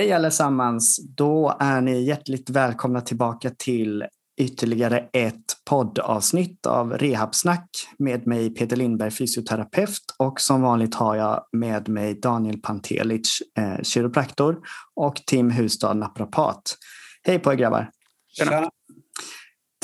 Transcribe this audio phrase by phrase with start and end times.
[0.00, 1.00] Hej allesammans!
[1.16, 4.04] Då är ni hjärtligt välkomna tillbaka till
[4.40, 11.44] ytterligare ett poddavsnitt av Rehabsnack med mig Peter Lindberg, fysioterapeut och som vanligt har jag
[11.52, 14.58] med mig Daniel Pantelic, eh, kiropraktor
[14.94, 16.76] och Tim Hustad, naprapat.
[17.22, 17.90] Hej på er grabbar!
[18.28, 18.70] Tjena.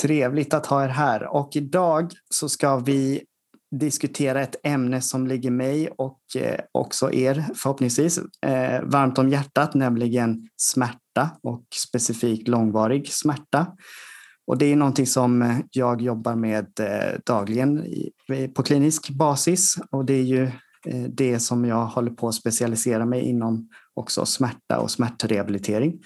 [0.02, 3.22] Trevligt att ha er här och idag så ska vi
[3.70, 9.74] diskutera ett ämne som ligger mig och eh, också er förhoppningsvis eh, varmt om hjärtat,
[9.74, 13.66] nämligen smärta och specifikt långvarig smärta.
[14.46, 17.84] Och det är någonting som jag jobbar med eh, dagligen
[18.54, 20.50] på klinisk basis och det är ju
[21.08, 25.98] det som jag håller på att specialisera mig inom också smärta och smärtrehabilitering.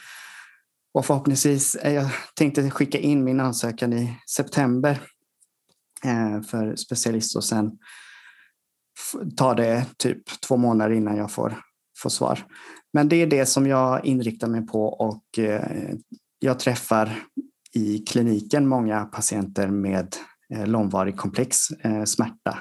[0.94, 5.00] Och förhoppningsvis, jag tänkte skicka in min ansökan i september
[6.04, 7.70] Eh, för specialist och sen
[9.36, 11.60] tar det typ två månader innan jag får,
[11.98, 12.46] får svar.
[12.92, 15.94] Men det är det som jag inriktar mig på och eh,
[16.38, 17.22] jag träffar
[17.72, 20.16] i kliniken många patienter med
[20.54, 21.56] eh, långvarig komplex
[22.06, 22.58] smärta.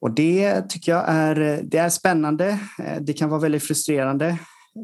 [0.00, 2.58] Och det tycker jag är, det är spännande.
[3.00, 4.38] Det kan vara väldigt frustrerande.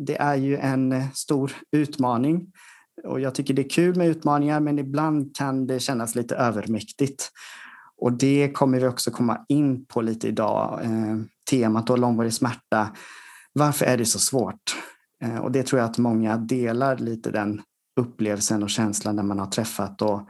[0.06, 2.52] Det är ju en stor utmaning
[3.04, 7.30] och jag tycker det är kul med utmaningar men ibland kan det kännas lite övermäktigt.
[7.96, 10.80] Och det kommer vi också komma in på lite idag.
[10.84, 11.16] Eh,
[11.50, 12.88] temat då långvarig smärta.
[13.52, 14.76] Varför är det så svårt?
[15.24, 17.62] Eh, och det tror jag att många delar lite den
[18.00, 20.28] upplevelsen och känslan när man har träffat och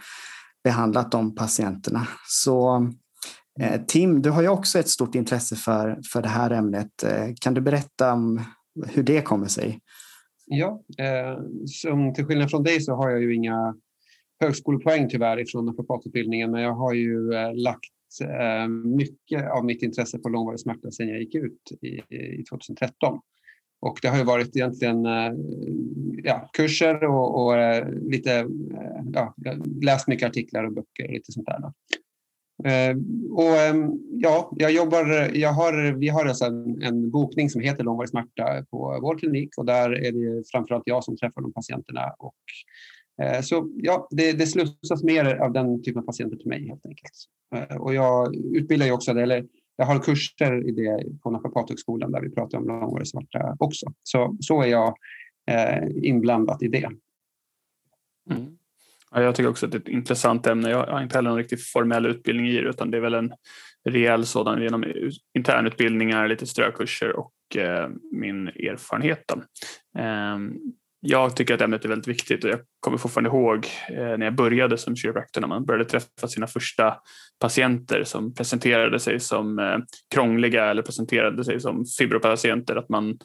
[0.64, 2.06] behandlat de patienterna.
[2.26, 2.88] Så
[3.60, 7.02] eh, Tim, du har ju också ett stort intresse för, för det här ämnet.
[7.02, 8.44] Eh, kan du berätta om
[8.86, 9.80] hur det kommer sig?
[10.50, 13.76] Ja, eh, som till skillnad från dig så har jag ju inga
[14.40, 20.18] högskolepoäng tyvärr ifrån naprapatutbildningen, men jag har ju eh, lagt eh, mycket av mitt intresse
[20.18, 23.20] på långvarig smärta sedan jag gick ut i, i 2013.
[23.80, 25.32] Och det har ju varit egentligen eh,
[26.24, 29.34] ja, kurser och, och eh, lite, eh, ja,
[29.82, 31.72] läst mycket artiklar och böcker och lite sånt där.
[32.64, 32.96] Eh,
[33.32, 37.84] och, ehm, ja, jag jobbar, jag har, vi har alltså en, en bokning som heter
[37.84, 42.14] långvarig smärta på vår klinik och där är det framförallt jag som träffar de patienterna.
[42.18, 42.34] Och,
[43.22, 46.86] eh, så ja, det, det slussas mer av den typen av patienter till mig helt
[46.86, 47.12] enkelt.
[47.54, 49.46] Eh, och jag utbildar ju också, eller
[49.76, 53.92] jag har kurser i det på Naprapathögskolan där vi pratar om långvarig smärta också.
[54.02, 54.94] Så, så är jag
[55.50, 56.90] eh, inblandad i det.
[58.30, 58.57] Mm.
[59.10, 60.70] Ja, jag tycker också att det är ett intressant ämne.
[60.70, 63.32] Jag har inte heller någon riktigt formell utbildning i det utan det är väl en
[63.88, 64.84] rejäl sådan genom
[65.38, 69.32] internutbildningar, lite strökurser och eh, min erfarenhet.
[69.98, 70.38] Eh,
[71.00, 74.34] jag tycker att ämnet är väldigt viktigt och jag kommer fortfarande ihåg eh, när jag
[74.34, 76.96] började som kiropraktor när man började träffa sina första
[77.40, 79.78] patienter som presenterade sig som eh,
[80.14, 83.18] krångliga eller presenterade sig som fibropatienter att man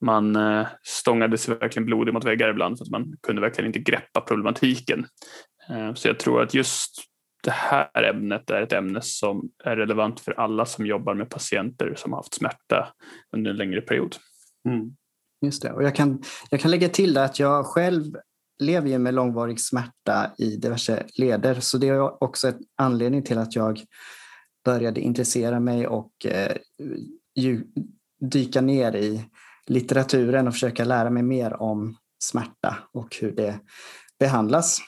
[0.00, 3.78] man eh, stångade sig verkligen blodig mot väggar ibland för att man kunde verkligen inte
[3.78, 5.06] greppa problematiken.
[5.70, 7.02] Eh, så jag tror att just
[7.42, 11.94] det här ämnet är ett ämne som är relevant för alla som jobbar med patienter
[11.96, 12.92] som har haft smärta
[13.36, 14.16] under en längre period.
[14.68, 14.90] Mm.
[15.46, 18.16] Just det, och jag kan, jag kan lägga till att jag själv
[18.58, 23.38] lever ju med långvarig smärta i diverse leder så det är också en anledning till
[23.38, 23.80] att jag
[24.64, 26.56] började intressera mig och eh,
[28.20, 29.24] dyka ner i
[29.70, 33.60] litteraturen och försöka lära mig mer om smärta och hur det
[34.18, 34.80] behandlas.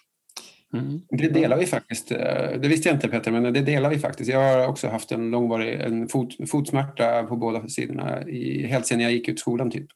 [0.74, 1.00] Mm.
[1.08, 2.12] Det delar vi faktiskt.
[2.12, 2.18] Eh,
[2.60, 4.30] det visste jag inte Peter, men det delar vi faktiskt.
[4.30, 9.00] Jag har också haft en långvarig en fot, fotsmärta på båda sidorna i, helt sedan
[9.00, 9.70] jag gick ut skolan.
[9.70, 9.86] Typ.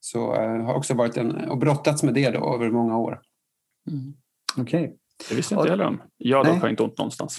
[0.00, 3.20] Så jag uh, har också varit en, och brottats med det då, över många år.
[3.90, 4.14] Mm.
[4.56, 4.84] Okej.
[4.84, 4.96] Okay.
[5.28, 6.02] Det visste jag inte heller om.
[6.16, 7.38] Jag dock har inte ont någonstans.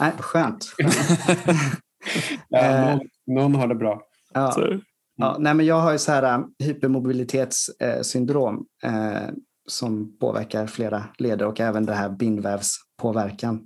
[0.00, 0.74] Nej, skönt.
[2.48, 4.02] ja, någon, någon, har det bra.
[4.34, 4.80] Ja.
[5.20, 9.28] Ja, nej, men jag har ju så här äh, hypermobilitetssyndrom eh,
[9.68, 13.60] som påverkar flera leder och även det här bindvävspåverkan.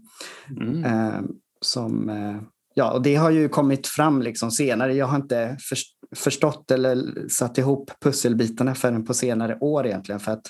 [0.60, 0.84] Mm.
[0.84, 1.20] Eh,
[1.60, 2.36] som, eh,
[2.74, 4.94] ja, och det har ju kommit fram liksom senare.
[4.94, 5.78] Jag har inte för,
[6.16, 10.20] förstått eller satt ihop pusselbitarna förrän på senare år egentligen.
[10.20, 10.46] För att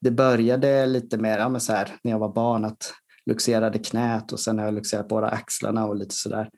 [0.00, 2.92] det började lite mer ja, men så här, när jag var barn att
[3.30, 6.48] luxerade knät och sen har jag luxerat båda axlarna och lite sådär.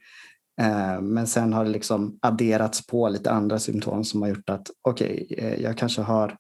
[0.58, 4.70] Eh, men sen har det liksom adderats på lite andra symptom som har gjort att
[4.88, 6.37] okej, okay, eh, jag kanske har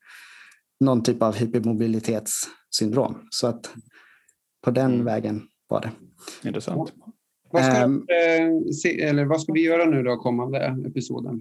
[0.80, 3.26] någon typ av hypermobilitetssyndrom.
[3.30, 3.70] Så att
[4.64, 5.04] på den mm.
[5.04, 5.90] vägen var det.
[6.48, 6.92] Intressant.
[7.50, 8.06] Vad ska, um,
[8.72, 11.40] se, eller vad ska vi göra nu då kommande episoden?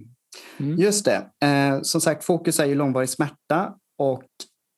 [0.58, 0.78] Mm.
[0.78, 1.46] Just det.
[1.46, 4.24] Eh, som sagt, fokus är ju långvarig smärta och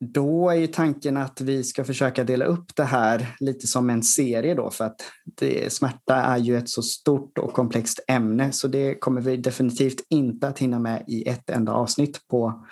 [0.01, 4.03] då är ju tanken att vi ska försöka dela upp det här lite som en
[4.03, 8.69] serie då för att det, smärta är ju ett så stort och komplext ämne så
[8.69, 12.67] det kommer vi definitivt inte att hinna med i ett enda avsnitt på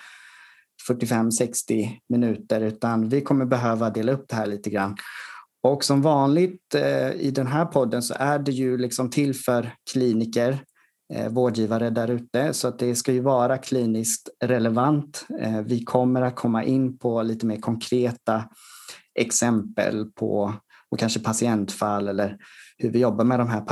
[0.91, 4.97] 45-60 minuter utan vi kommer behöva dela upp det här lite grann.
[5.63, 9.75] Och som vanligt eh, i den här podden så är det ju liksom till för
[9.93, 10.59] kliniker, eh,
[11.15, 15.27] Eh, vårdgivare där ute så att det ska ju vara kliniskt relevant.
[15.41, 18.45] Eh, vi kommer att komma in på lite mer konkreta
[19.15, 20.55] exempel på
[20.91, 22.37] och kanske patientfall eller
[22.79, 23.63] hur vi jobbar med de här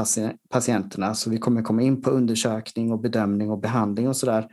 [0.51, 1.15] patienterna.
[1.15, 4.47] Så vi kommer komma in på undersökning och bedömning och behandling och sådär.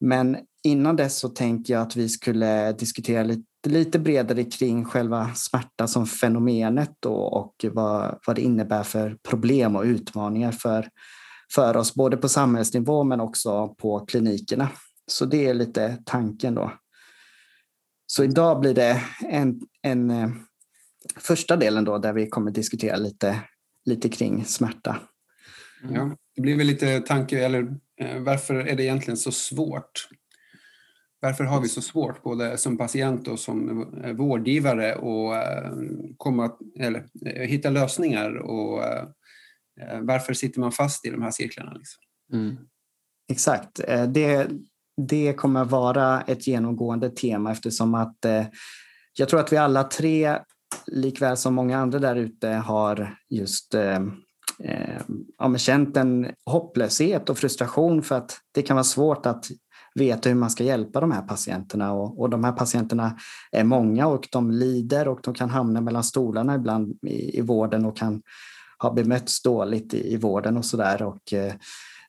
[0.00, 5.30] Men innan dess så tänker jag att vi skulle diskutera lite, lite bredare kring själva
[5.34, 10.88] smärta som fenomenet då och vad, vad det innebär för problem och utmaningar för,
[11.54, 14.68] för oss, både på samhällsnivå men också på klinikerna.
[15.06, 16.72] Så det är lite tanken då.
[18.06, 20.30] Så idag blir det en, en eh,
[21.16, 23.40] första delen då där vi kommer diskutera lite,
[23.84, 25.00] lite kring smärta.
[25.82, 25.94] Mm.
[25.94, 30.08] Ja, det blir väl lite tanke, eller eh, varför är det egentligen så svårt?
[31.22, 33.86] Varför har vi så svårt, både som patient och som
[34.16, 35.72] vårdgivare, att eh,
[36.16, 38.36] komma, eller, eh, hitta lösningar?
[38.36, 39.08] Och, eh,
[40.02, 41.72] varför sitter man fast i de här cirklarna?
[41.72, 42.02] Liksom?
[42.32, 42.56] Mm.
[43.28, 43.80] Exakt.
[44.08, 44.50] Det,
[45.06, 48.46] det kommer vara ett genomgående tema eftersom att eh,
[49.18, 50.38] jag tror att vi alla tre,
[50.86, 54.02] likväl som många andra där ute, har just eh,
[54.64, 55.00] eh,
[55.38, 59.46] ja, känt en hopplöshet och frustration för att det kan vara svårt att
[59.94, 63.16] veta hur man ska hjälpa de här patienterna och, och de här patienterna
[63.52, 67.84] är många och de lider och de kan hamna mellan stolarna ibland i, i vården
[67.84, 68.22] och kan
[68.82, 71.54] har bemötts dåligt i, i vården och sådär och eh,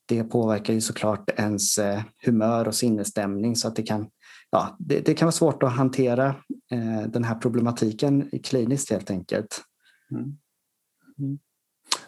[0.06, 4.10] det påverkar ju såklart ens eh, humör och sinnesstämning så att det kan,
[4.52, 6.36] ja, det, det kan vara svårt att hantera
[6.72, 9.62] eh, den här problematiken kliniskt helt enkelt.
[10.12, 10.24] Mm.
[11.20, 11.40] Mm.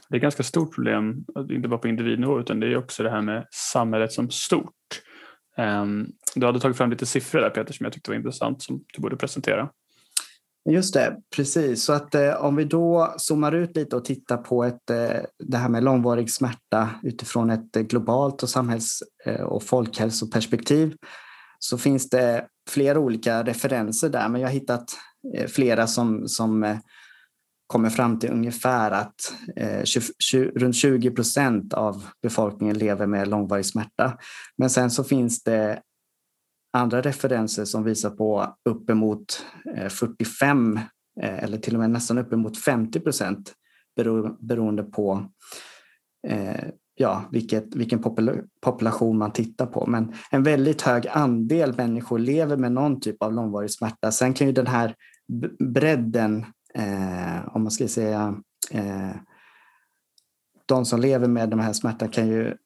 [0.10, 3.10] Det är ett ganska stort problem, inte bara på individnivå utan det är också det
[3.10, 5.02] här med samhället som stort.
[5.58, 8.84] Ehm, du hade tagit fram lite siffror där Peter som jag tyckte var intressant som
[8.94, 9.70] du borde presentera.
[10.70, 11.84] Just det, precis.
[11.84, 15.58] Så att eh, om vi då zoomar ut lite och tittar på ett, eh, det
[15.58, 20.96] här med långvarig smärta utifrån ett eh, globalt och samhälls eh, och folkhälsoperspektiv
[21.60, 24.96] så finns det flera olika referenser där, men jag har hittat
[25.36, 26.78] eh, flera som, som eh,
[27.68, 29.16] kommer fram till ungefär att
[29.56, 34.18] eh, 20, 20, runt 20 procent av befolkningen lever med långvarig smärta.
[34.58, 35.82] Men sen så finns det
[36.74, 40.80] andra referenser som visar på uppemot eh, 45
[41.22, 43.54] eh, eller till och med nästan uppemot 50 procent
[44.40, 45.30] beroende på
[46.28, 46.66] eh,
[46.96, 48.02] ja, vilket, vilken
[48.62, 49.86] population man tittar på.
[49.86, 54.12] Men en väldigt hög andel människor lever med någon typ av långvarig smärta.
[54.12, 54.96] Sen kan ju den här
[55.60, 58.36] bredden eh, om man ska säga,
[58.72, 59.16] eh,
[60.66, 62.58] de som lever med den här smärtan kan ju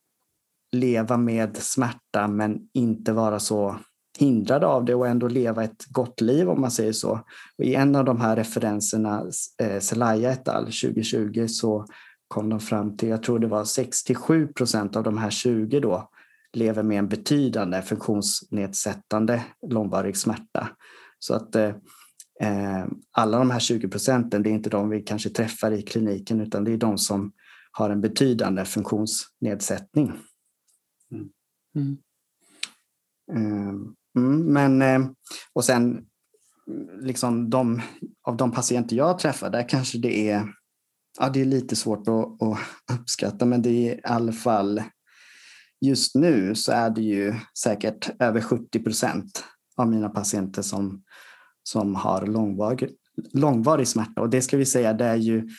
[0.72, 3.80] leva med smärta men inte vara så
[4.18, 7.20] hindrade av det och ändå leva ett gott liv om man säger så.
[7.58, 9.24] Och I en av de här referenserna,
[9.62, 10.66] eh, Zelaya et al.
[10.66, 11.86] 2020, så
[12.28, 16.10] kom de fram till, jag tror det var 67 procent av de här 20 då,
[16.54, 20.70] lever med en betydande funktionsnedsättande långvarig smärta.
[21.20, 21.72] Så att eh,
[22.40, 26.42] Eh, alla de här 20 procenten, det är inte de vi kanske träffar i kliniken
[26.42, 27.32] utan det är de som
[27.72, 30.12] har en betydande funktionsnedsättning.
[31.12, 31.98] Mm.
[33.32, 33.96] Mm.
[34.18, 35.10] Mm, men, eh,
[35.54, 36.06] och sen
[37.02, 37.82] liksom de,
[38.24, 40.54] av de patienter jag träffar, där kanske det är,
[41.20, 44.84] ja, det är lite svårt att, att uppskatta, men det är i alla fall
[45.86, 49.44] just nu så är det ju säkert över 70 procent
[49.78, 51.04] av mina patienter som
[51.68, 52.90] som har långvarig,
[53.34, 54.22] långvarig smärta.
[54.22, 55.50] Och det ska vi säga, det är ju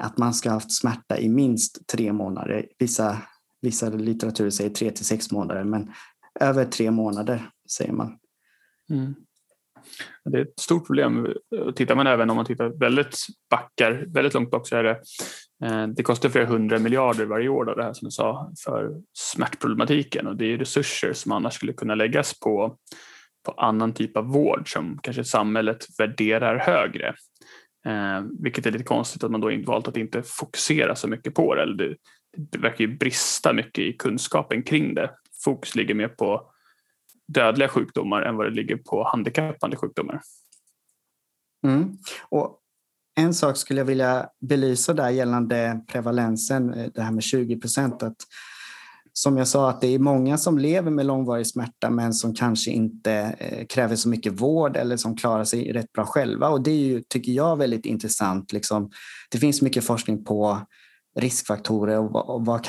[0.00, 2.66] att man ska ha haft smärta i minst tre månader.
[2.78, 3.18] Vissa,
[3.62, 5.92] vissa litteraturer säger tre till sex månader, men
[6.40, 8.18] över tre månader säger man.
[8.90, 9.14] Mm.
[10.24, 11.26] Det är ett stort problem.
[11.56, 13.16] Eh, tittar man även om man tittar väldigt
[13.50, 15.00] backar, väldigt långt bak så är det
[15.64, 19.02] eh, det kostar flera hundra miljarder varje år då, det här som du sa för
[19.12, 22.78] smärtproblematiken och det är resurser som annars skulle kunna läggas på
[23.46, 27.14] på annan typ av vård som kanske samhället värderar högre.
[27.86, 31.54] Eh, vilket är lite konstigt att man då valt att inte fokusera så mycket på
[31.54, 31.62] det.
[31.62, 31.96] Eller det,
[32.36, 35.10] det verkar ju brista mycket i kunskapen kring det.
[35.44, 36.50] Fokus ligger mer på
[37.28, 40.20] dödliga sjukdomar än vad det ligger på handikappande sjukdomar.
[41.64, 41.98] Mm.
[42.28, 42.58] Och
[43.16, 48.02] en sak skulle jag vilja belysa där gällande prevalensen, eh, det här med 20 procent
[49.18, 52.70] som jag sa, att det är många som lever med långvarig smärta men som kanske
[52.70, 56.48] inte eh, kräver så mycket vård eller som klarar sig rätt bra själva.
[56.48, 58.52] Och det är ju, tycker jag, väldigt intressant.
[58.52, 58.90] Liksom,
[59.30, 60.60] det finns mycket forskning på
[61.18, 62.64] riskfaktorer och, och vad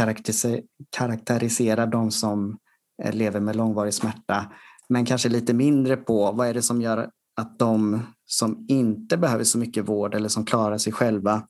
[0.91, 2.55] karaktäriserar de som eh,
[3.03, 4.51] Eh, lever med långvarig smärta.
[4.89, 9.43] men kanske lite mindre på vad är det som gör att de som inte behöver
[9.43, 11.47] så mycket vård eller som klarar sig själva,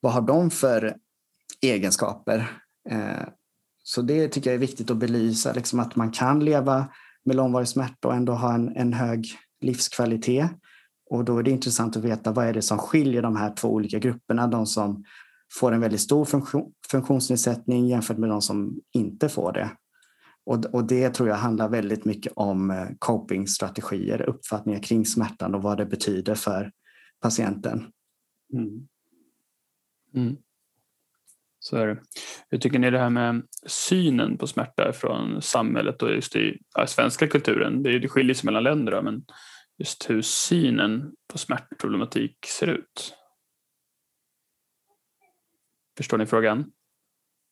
[0.00, 0.96] vad har de för
[1.62, 2.60] egenskaper?
[2.90, 3.28] Eh,
[3.82, 6.88] så det tycker jag är viktigt att belysa, liksom att man kan leva
[7.24, 9.26] med långvarig smärta och ändå ha en, en hög
[9.60, 10.50] livskvalitet.
[11.10, 13.68] Och då är det intressant att veta vad är det som skiljer de här två
[13.68, 15.04] olika grupperna, de som
[15.58, 19.70] får en väldigt stor funktion, funktionsnedsättning jämfört med de som inte får det.
[20.46, 25.62] Och, och det tror jag handlar väldigt mycket om eh, copingstrategier, uppfattningar kring smärtan och
[25.62, 26.72] vad det betyder för
[27.20, 27.92] patienten.
[28.52, 28.88] Mm.
[30.14, 30.36] Mm.
[31.58, 32.00] Så är det.
[32.48, 36.86] Hur tycker ni det här med synen på smärta från samhället och just i ja,
[36.86, 37.82] svenska kulturen?
[37.82, 39.24] Det, det skiljer sig mellan länder men
[39.78, 43.14] just hur synen på smärtproblematik ser ut.
[45.96, 46.72] Förstår ni frågan?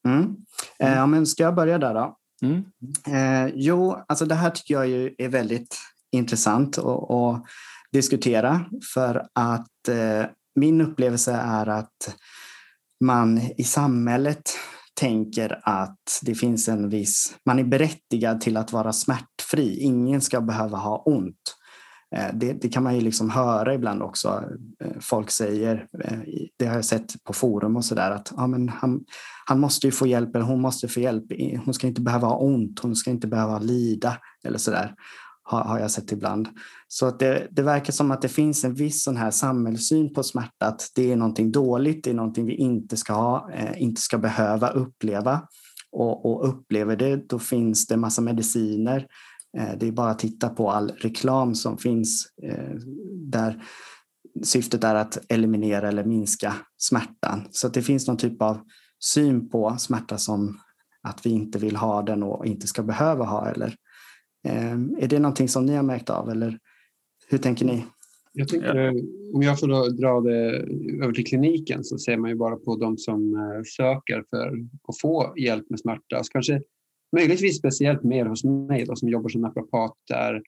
[0.07, 0.37] Mm.
[0.79, 2.19] Eh, ja, men ska jag börja där då?
[2.43, 2.65] Mm.
[3.07, 5.77] Eh, jo, alltså det här tycker jag är väldigt
[6.13, 7.45] intressant att, att
[7.93, 8.65] diskutera
[8.95, 12.17] för att eh, min upplevelse är att
[13.01, 14.51] man i samhället
[14.95, 19.79] tänker att det finns en viss, man är berättigad till att vara smärtfri.
[19.81, 21.58] Ingen ska behöva ha ont.
[22.17, 24.45] Eh, det, det, kan man ju liksom höra ibland också.
[24.85, 26.19] Eh, folk säger, eh,
[26.57, 29.05] det har jag sett på forum och sådär, att ja, men han,
[29.47, 31.25] han måste ju få hjälp eller hon måste få hjälp.
[31.65, 34.95] Hon ska inte behöva ha ont, hon ska inte behöva lida eller sådär.
[35.43, 36.49] Har, har jag sett ibland.
[36.89, 40.23] Så att det, det verkar som att det finns en viss sån här samhällssyn på
[40.23, 44.19] smärta, att det är någonting dåligt, det är någonting vi inte ska ha, inte ska
[44.19, 45.41] behöva uppleva.
[45.93, 49.07] Och, och upplever det, då finns det massa mediciner
[49.57, 52.75] Eh, det är bara att titta på all reklam som finns eh,
[53.15, 53.63] där
[54.43, 57.49] syftet är att eliminera eller minska smärtan.
[57.51, 58.59] Så det finns någon typ av
[59.05, 60.59] syn på smärta som
[61.03, 63.49] att vi inte vill ha den och inte ska behöva ha.
[63.49, 63.75] Eller,
[64.49, 66.59] eh, är det någonting som ni har märkt av eller
[67.29, 67.85] hur tänker ni?
[68.33, 68.89] Jag tycker,
[69.35, 70.57] om jag får dra det
[71.05, 73.37] över till kliniken så ser man ju bara på de som
[73.77, 74.47] söker för
[74.89, 76.25] att få hjälp med smärta.
[76.25, 76.63] Så kanske
[77.17, 80.43] Möjligtvis speciellt mer hos mig då, som jobbar som naprapat där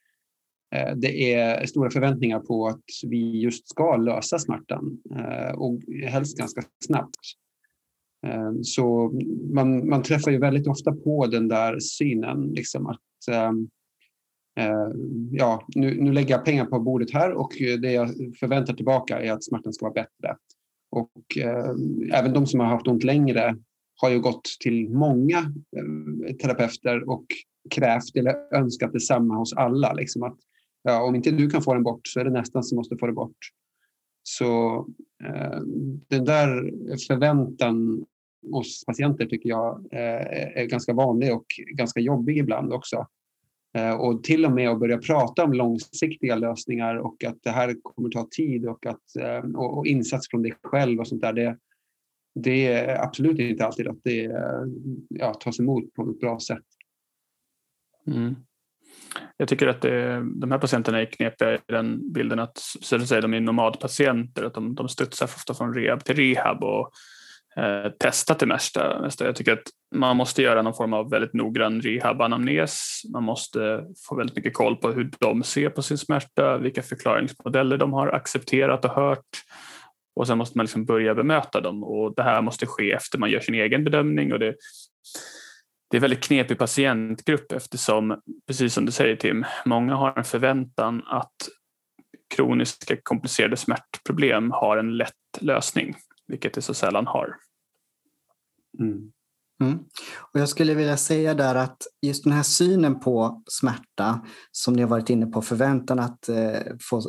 [0.75, 6.39] eh, det är stora förväntningar på att vi just ska lösa smärtan eh, och helst
[6.39, 7.21] ganska snabbt.
[8.27, 9.13] Eh, så
[9.53, 12.99] man, man träffar ju väldigt ofta på den där synen, liksom att
[13.31, 13.69] ehm,
[15.33, 18.09] ja, nu, nu lägger jag pengar på bordet här och det jag
[18.41, 20.37] förväntar tillbaka är att smärtan ska vara bättre.
[20.91, 21.75] Och eh,
[22.19, 23.57] även de som har haft ont längre
[24.01, 27.25] har ju gått till många eh, terapeuter och
[27.71, 29.93] krävt eller önskat detsamma hos alla.
[29.93, 30.37] Liksom att,
[30.83, 33.07] ja, om inte du kan få den bort så är det nästan som måste få
[33.07, 33.37] det bort.
[34.23, 34.77] Så
[35.25, 35.61] eh,
[36.09, 36.73] den där
[37.09, 38.05] förväntan
[38.53, 43.07] hos patienter tycker jag eh, är ganska vanlig och ganska jobbig ibland också.
[43.75, 47.77] Eh, och till och med att börja prata om långsiktiga lösningar och att det här
[47.83, 51.33] kommer ta tid och, att, eh, och, och insats från dig själv och sånt där.
[51.33, 51.57] Det,
[52.35, 54.31] det är absolut inte alltid att det
[55.09, 56.65] ja, tas emot på ett bra sätt.
[58.07, 58.37] Mm.
[59.37, 63.09] Jag tycker att det, de här patienterna är knepiga i den bilden att så att
[63.09, 66.91] säga, de är nomadpatienter, att de, de studsar ofta från rehab till rehab och
[67.57, 69.11] eh, testar till mesta.
[69.19, 73.03] Jag tycker att man måste göra någon form av väldigt noggrann rehabanamnes.
[73.13, 77.77] Man måste få väldigt mycket koll på hur de ser på sin smärta, vilka förklaringsmodeller
[77.77, 79.43] de har accepterat och hört
[80.21, 83.31] och sen måste man liksom börja bemöta dem och det här måste ske efter man
[83.31, 84.55] gör sin egen bedömning och det,
[85.91, 90.25] det är en väldigt knepig patientgrupp eftersom, precis som du säger Tim, många har en
[90.25, 91.37] förväntan att
[92.35, 95.95] kroniska komplicerade smärtproblem har en lätt lösning,
[96.27, 97.37] vilket det så sällan har.
[98.81, 99.13] Mm.
[99.63, 99.79] Mm.
[100.19, 104.83] Och jag skulle vilja säga där att just den här synen på smärta som ni
[104.83, 106.61] har varit inne på, förväntan att eh,
[106.91, 107.03] få,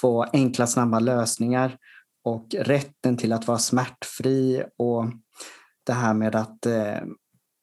[0.00, 1.78] få enkla snabba lösningar
[2.24, 5.04] och rätten till att vara smärtfri och
[5.86, 6.98] det här med att eh,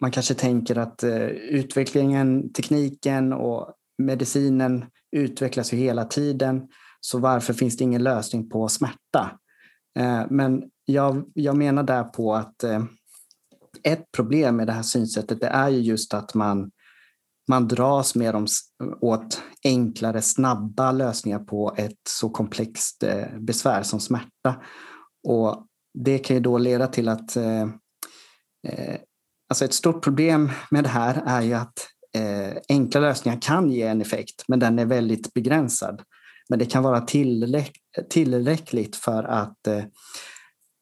[0.02, 6.68] man kanske tänker att eh, utvecklingen, tekniken och medicinen utvecklas ju hela tiden.
[7.02, 9.40] Så varför finns det ingen lösning på smärta?
[10.00, 12.84] Eh, men jag, jag menar där på att eh,
[13.84, 16.72] ett problem med det här synsättet det är ju just att man
[17.48, 18.48] man dras mer dem
[19.01, 24.56] åt enklare, snabba lösningar på ett så komplext eh, besvär som smärta.
[25.27, 27.62] Och det kan ju då leda till att eh,
[28.68, 29.00] eh,
[29.50, 33.84] alltså ett stort problem med det här är ju att eh, enkla lösningar kan ge
[33.84, 36.01] en effekt, men den är väldigt begränsad.
[36.50, 37.72] Men det kan vara tillräck
[38.10, 39.84] tillräckligt för att eh,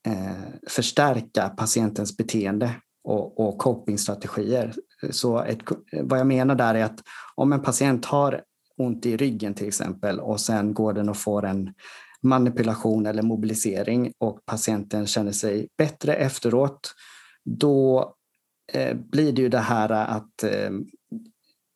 [0.07, 4.73] eh förstärka patientens beteende och, och copingstrategier.
[5.11, 5.59] Så ett,
[5.91, 7.03] vad jag menar där är att
[7.35, 8.41] om en patient har
[8.77, 11.73] ont i ryggen till exempel och sen går den och får en
[12.21, 16.93] manipulation eller mobilisering och patienten känner sig bättre efteråt,
[17.43, 18.13] då
[18.73, 20.71] eh, blir det ju det här att eh,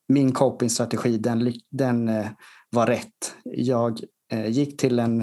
[0.07, 2.27] min copingstrategi den, den eh,
[2.69, 3.36] var rätt.
[3.43, 4.00] Jag
[4.31, 5.21] eh, gick till en,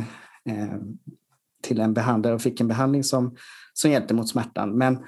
[0.49, 0.77] eh,
[1.63, 3.37] till en behandlare och fick en behandling som,
[3.73, 4.79] som hjälpte mot smärtan.
[4.79, 4.99] Men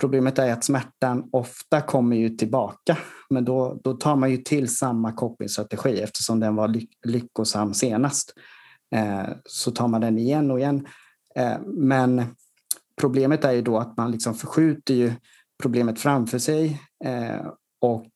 [0.00, 2.98] problemet är att smärtan ofta kommer ju tillbaka.
[3.30, 8.32] Men då, då tar man ju till samma copingstrategi eftersom den var lyckosam senast.
[8.94, 10.86] Eh, så tar man den igen och igen.
[11.36, 12.22] Eh, men
[13.00, 15.12] problemet är ju då att man liksom förskjuter ju
[15.62, 17.46] problemet framför sig eh,
[17.80, 18.10] och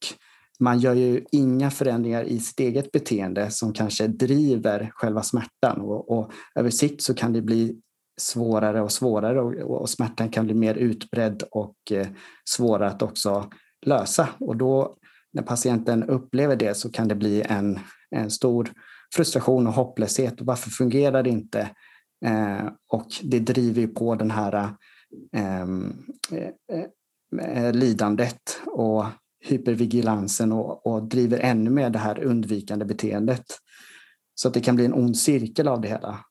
[0.61, 6.11] man gör ju inga förändringar i sitt eget beteende som kanske driver själva smärtan och,
[6.11, 7.81] och över sikt så kan det bli
[8.19, 12.07] svårare och svårare och, och smärtan kan bli mer utbredd och eh,
[12.45, 13.51] svårare att också
[13.87, 14.29] lösa.
[14.41, 14.97] Och då
[15.33, 17.79] när patienten upplever det så kan det bli en,
[18.11, 18.71] en stor
[19.15, 20.41] frustration och hopplöshet.
[20.41, 21.71] Och varför fungerar det inte?
[22.25, 24.71] Eh, och det driver ju på den här
[25.33, 25.93] ehm,
[26.33, 26.85] eh,
[27.41, 29.05] eh, lidandet och
[29.41, 33.45] hypervigilansen och, och driver ännu mer det här undvikande beteendet.
[34.35, 36.25] Så att det kan bli en ond cirkel av det hela.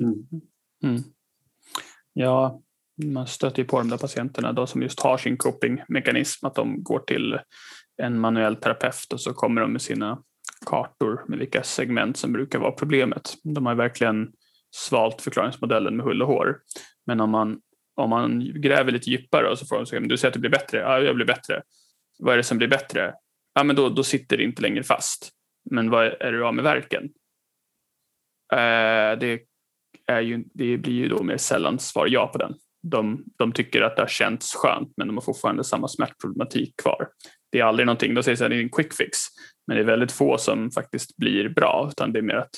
[0.00, 0.26] Mm.
[0.82, 1.02] Mm.
[2.14, 2.60] Ja,
[3.04, 6.82] man stöter ju på de där patienterna då som just har sin copingmekanism, att de
[6.82, 7.38] går till
[8.02, 10.22] en manuell terapeut och så kommer de med sina
[10.66, 13.34] kartor med vilka segment som brukar vara problemet.
[13.42, 14.32] De har verkligen
[14.74, 16.58] svalt förklaringsmodellen med hull och hår.
[17.06, 17.60] Men om man,
[17.96, 20.50] om man gräver lite djupare och så får de säga, du säger att det blir
[20.50, 21.62] bättre, ja jag blir bättre
[22.18, 23.14] vad är det som blir bättre?
[23.54, 25.30] Ja, men då, då sitter det inte längre fast.
[25.70, 27.04] Men vad är, är du av med verken?
[28.52, 29.40] Eh, det,
[30.06, 32.54] är ju, det blir ju då mer sällan svar ja på den.
[32.82, 37.08] De, de tycker att det har känts skönt men de har fortfarande samma smärtproblematik kvar.
[37.52, 39.18] Det är aldrig någonting, de säger att det är en quick fix,
[39.66, 42.54] men det är väldigt få som faktiskt blir bra utan det är mer att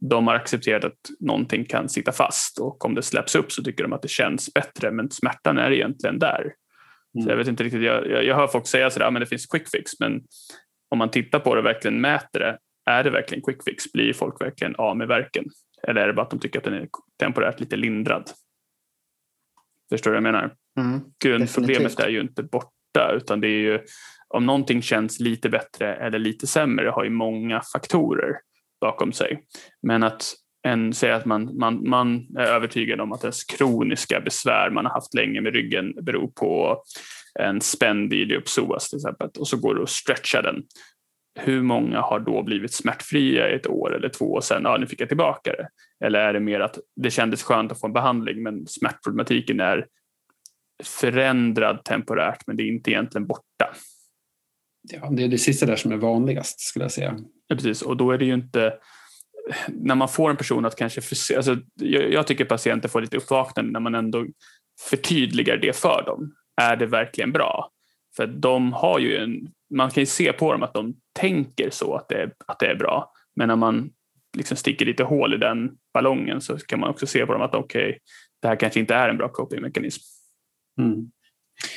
[0.00, 3.84] de har accepterat att någonting kan sitta fast och om det släpps upp så tycker
[3.84, 6.40] de att det känns bättre men smärtan är egentligen där.
[6.40, 7.24] Mm.
[7.24, 9.46] Så jag vet inte riktigt, jag, jag, jag hör folk säga sådär, men det finns
[9.46, 10.22] quick fix, men
[10.90, 12.58] om man tittar på det och verkligen mäter det,
[12.90, 13.92] är det verkligen quick fix?
[13.92, 15.44] Blir folk verkligen av med verken?
[15.82, 16.88] Eller är det bara att de tycker att den är
[17.18, 18.30] temporärt lite lindrad?
[19.90, 20.54] Förstår du vad jag menar?
[20.78, 23.80] Mm, Grundproblemet är ju inte borta, utan det är ju
[24.28, 28.36] om någonting känns lite bättre eller lite sämre har ju många faktorer
[28.80, 29.42] bakom sig.
[29.82, 34.70] Men att en säger att man, man, man är övertygad om att ens kroniska besvär
[34.70, 36.82] man har haft länge med ryggen beror på
[37.40, 40.62] en spänd iliopsoas till exempel och så går det att stretcha den.
[41.38, 44.86] Hur många har då blivit smärtfria i ett år eller två och sen, ja nu
[44.86, 45.68] fick jag tillbaka det.
[46.06, 49.86] Eller är det mer att det kändes skönt att få en behandling men smärtproblematiken är
[50.84, 53.74] förändrad temporärt men det är inte egentligen borta.
[54.92, 57.18] Ja, det är det sista där som är vanligast skulle jag säga.
[57.46, 58.74] Ja, precis, och då är det ju inte
[59.68, 63.16] när man får en person att kanske, för, alltså, jag, jag, tycker patienter får lite
[63.16, 64.26] uppvaknande när man ändå
[64.90, 66.34] förtydligar det för dem.
[66.60, 67.70] Är det verkligen bra?
[68.18, 71.94] För de har ju en, man kan ju se på dem att de tänker så
[71.94, 73.12] att det, att det är bra.
[73.36, 73.90] Men när man
[74.36, 77.54] liksom sticker lite hål i den ballongen så kan man också se på dem att
[77.54, 77.98] okej, okay,
[78.42, 80.02] det här kanske inte är en bra copingmekanism.
[80.80, 81.10] Mm.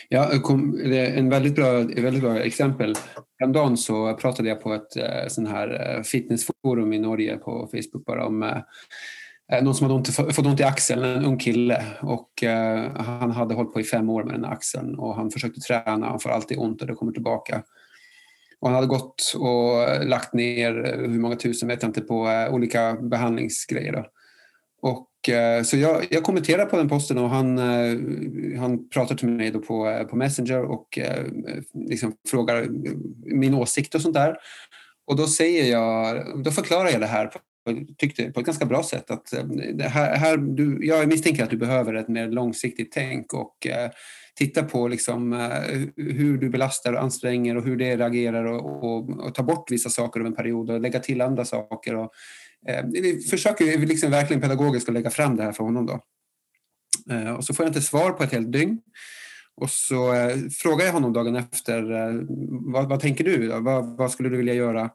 [0.09, 0.31] Ja,
[0.89, 2.95] en väldigt bra, väldigt bra exempel.
[3.39, 8.05] Häromdagen så pratade jag på ett eh, sån här eh, fitnessforum i Norge på Facebook
[8.05, 8.57] bara om eh,
[9.51, 11.85] Eh, någon som hade ont, fått ont i axeln, en ung kille.
[12.01, 15.59] Och, eh, han hade hållit på i fem år med den axeln och han försökte
[15.59, 17.63] träna, han får alltid ont och det kommer tillbaka.
[18.59, 22.47] Och han hade gått och lagt ner eh, hur många tusen vet jag inte på
[22.51, 23.91] olika behandlingsgrejer.
[23.91, 24.05] Då.
[24.81, 29.27] Och, eh, så jag, jag kommenterar på den posten och han, eh, han pratar till
[29.27, 30.99] mig då på, på Messenger och
[31.73, 32.67] liksom frågar
[33.35, 34.35] min åsikt och sånt där.
[35.07, 37.31] Och då säger jag, då förklarar jag det här
[37.97, 39.11] tyckte, på ett ganska bra sätt.
[39.11, 39.43] Att eh,
[39.73, 43.91] det här, här, du, jag misstänker att du behöver ett mer långsiktigt tänk och eh,
[44.35, 49.09] titta på liksom, eh, hur du belastar och anstränger och hur det reagerar och, och,
[49.09, 51.95] och ta bort vissa saker över en period och lägga till andra saker.
[51.95, 52.11] Och,
[52.67, 55.85] Eh, vi försöker liksom verkligen pedagogiskt att lägga fram det här för honom.
[55.85, 55.99] Då.
[57.13, 58.81] Eh, och så får jag inte svar på ett helt dygn.
[59.55, 61.83] Och så eh, frågar jag honom dagen efter,
[62.71, 63.47] vad, vad tänker du?
[63.47, 63.59] Då?
[63.59, 64.89] Vad, vad, skulle du vilja göra?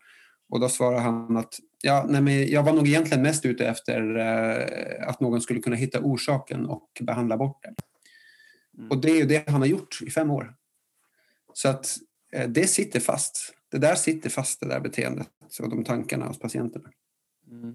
[0.48, 1.54] Och då svarar han att
[1.86, 4.16] ja, nej, men jag var nog egentligen mest ute efter
[5.08, 7.74] att någon skulle kunna hitta orsaken och behandla bort den.
[8.78, 8.90] Mm.
[8.90, 10.54] Och det är ju det han har gjort i fem år.
[11.52, 11.96] Så att
[12.48, 13.54] det sitter fast.
[13.70, 15.28] Det där sitter fast, det där beteendet
[15.60, 16.88] och de tankarna hos patienterna.
[17.50, 17.74] Mm.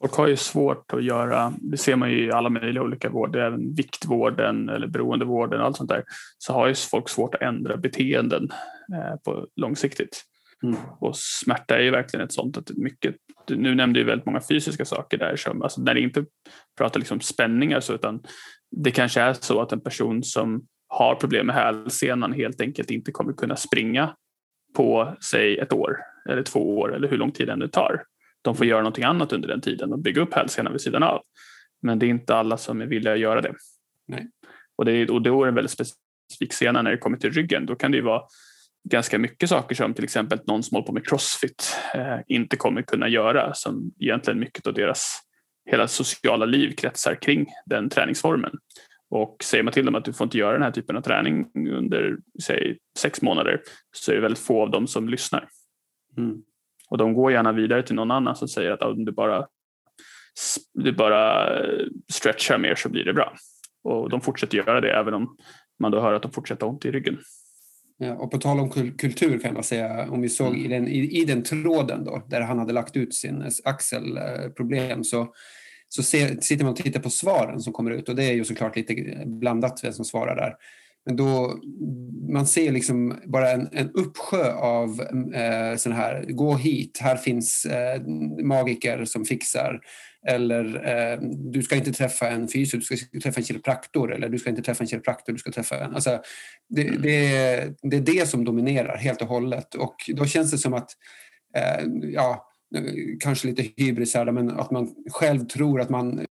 [0.00, 3.36] Folk har ju svårt att göra, det ser man ju i alla möjliga olika vård,
[3.36, 6.04] även viktvården eller beroendevården och allt sånt där,
[6.38, 8.48] så har ju folk svårt att ändra beteenden
[8.94, 10.24] eh, på långsiktigt.
[10.62, 10.76] Mm.
[10.98, 13.16] Och smärta är ju verkligen ett sånt att mycket,
[13.50, 16.24] nu nämnde ju väldigt många fysiska saker där som, alltså när det inte
[16.78, 18.22] pratar liksom spänningar så utan
[18.70, 23.12] det kanske är så att en person som har problem med hälsenan helt enkelt inte
[23.12, 24.14] kommer kunna springa
[24.76, 25.96] på säg ett år
[26.30, 28.04] eller två år eller hur lång tid det tar.
[28.42, 31.22] De får göra någonting annat under den tiden och bygga upp hälsenan vid sidan av.
[31.82, 33.54] Men det är inte alla som är villiga att göra det.
[34.08, 34.30] Nej.
[34.76, 37.32] Och, det är, och då är det en väldigt specifik sena när det kommer till
[37.32, 37.66] ryggen.
[37.66, 38.22] Då kan det ju vara
[38.84, 42.82] ganska mycket saker som till exempel någon som håller på med crossfit eh, inte kommer
[42.82, 45.22] kunna göra som egentligen mycket av deras
[45.70, 48.52] hela sociala liv kretsar kring den träningsformen.
[49.10, 51.46] Och säger man till dem att du får inte göra den här typen av träning
[51.70, 55.48] under säg, sex månader så är det väldigt få av dem som lyssnar.
[56.16, 56.42] Mm.
[56.90, 59.46] Och de går gärna vidare till någon annan som säger att om du bara,
[60.74, 61.48] du bara
[62.12, 63.34] stretchar mer så blir det bra.
[63.84, 65.36] Och de fortsätter göra det även om
[65.80, 67.18] man då hör att de fortsätter ont i ryggen.
[68.02, 71.20] Ja, och på tal om kultur kan man säga, om vi såg i den, i,
[71.20, 75.28] i den tråden då, där han hade lagt ut sin axelproblem så,
[75.88, 78.44] så ser, sitter man och tittar på svaren som kommer ut och det är ju
[78.44, 80.54] såklart lite blandat vem som svarar där.
[81.06, 81.60] Men då,
[82.32, 85.00] man ser liksom bara en, en uppsjö av
[85.34, 88.02] eh, sådana här, gå hit, här finns eh,
[88.44, 89.80] magiker som fixar.
[90.28, 91.18] Eller eh,
[91.52, 94.14] du ska inte träffa en fysio, du ska träffa en kiropraktor.
[94.14, 95.94] Eller du ska inte träffa en kiropraktor, du ska träffa en...
[95.94, 96.20] Alltså,
[96.68, 99.74] det, det, det är det som dominerar helt och hållet.
[99.74, 100.90] Och då känns det som att
[101.56, 102.48] eh, ja,
[103.20, 106.26] kanske lite hybris här, men att man själv tror att, man,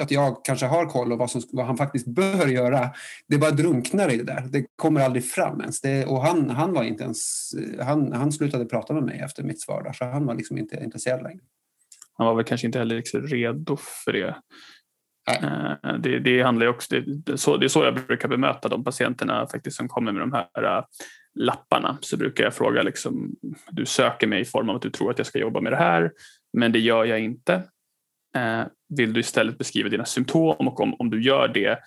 [0.00, 2.90] att jag kanske har koll och vad, som, vad han faktiskt bör göra.
[3.28, 4.44] Det bara drunknar i det där.
[4.50, 5.80] Det kommer aldrig fram ens.
[5.80, 7.50] Det, och han, han var inte ens...
[7.80, 10.80] Han, han slutade prata med mig efter mitt svar där, så han var liksom inte
[10.84, 11.42] intresserad längre.
[12.18, 14.36] Han var väl kanske inte heller liksom redo för det.
[15.42, 18.84] Uh, det, det handlar också, det, det, så, det är så jag brukar bemöta de
[18.84, 20.84] patienterna faktiskt som kommer med de här uh,
[21.34, 21.98] lapparna.
[22.00, 23.34] Så brukar jag fråga, liksom,
[23.70, 25.76] du söker mig i form av att du tror att jag ska jobba med det
[25.76, 26.12] här,
[26.52, 27.54] men det gör jag inte.
[28.36, 31.78] Uh, vill du istället beskriva dina symptom och om, om du gör det,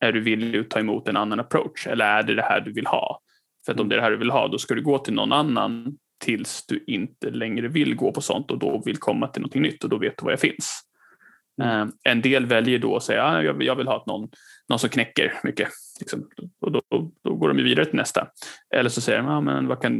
[0.00, 2.72] är du villig att ta emot en annan approach eller är det det här du
[2.72, 3.20] vill ha?
[3.66, 5.14] För att om det är det här du vill ha, då ska du gå till
[5.14, 9.42] någon annan tills du inte längre vill gå på sånt och då vill komma till
[9.42, 10.84] något nytt och då vet du var jag finns.
[11.62, 11.92] Mm.
[12.04, 14.28] En del väljer då att säga att ah, jag vill ha någon,
[14.68, 15.68] någon som knäcker mycket.
[16.00, 16.28] Liksom.
[16.60, 16.82] Och då,
[17.24, 18.28] då, går de vidare till nästa.
[18.74, 19.92] Eller så säger de, ah, men vad kan,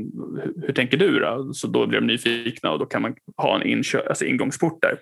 [0.42, 1.50] hur, hur, tänker du då?
[1.52, 4.98] Så då blir de nyfikna och då kan man ha en inkö, alltså ingångsport där.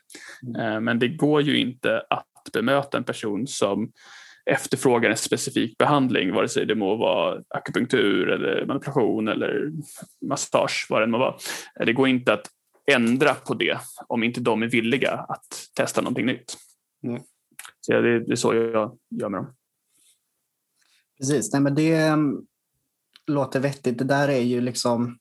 [0.56, 0.84] Mm.
[0.84, 3.92] Men det går ju inte att bemöta en person som
[4.50, 9.72] efterfrågar en specifik behandling, vare sig det må vara akupunktur eller manipulation eller
[10.26, 11.36] massage, vad det än må vara.
[11.86, 12.46] Det går inte att
[12.90, 16.56] ändra på det om inte de är villiga att testa någonting nytt.
[17.04, 17.22] Mm.
[17.80, 19.54] Så det, det är så jag gör med dem.
[21.18, 22.36] Precis, Nej, men det mm,
[23.26, 23.98] låter vettigt.
[23.98, 25.18] Det där är ju liksom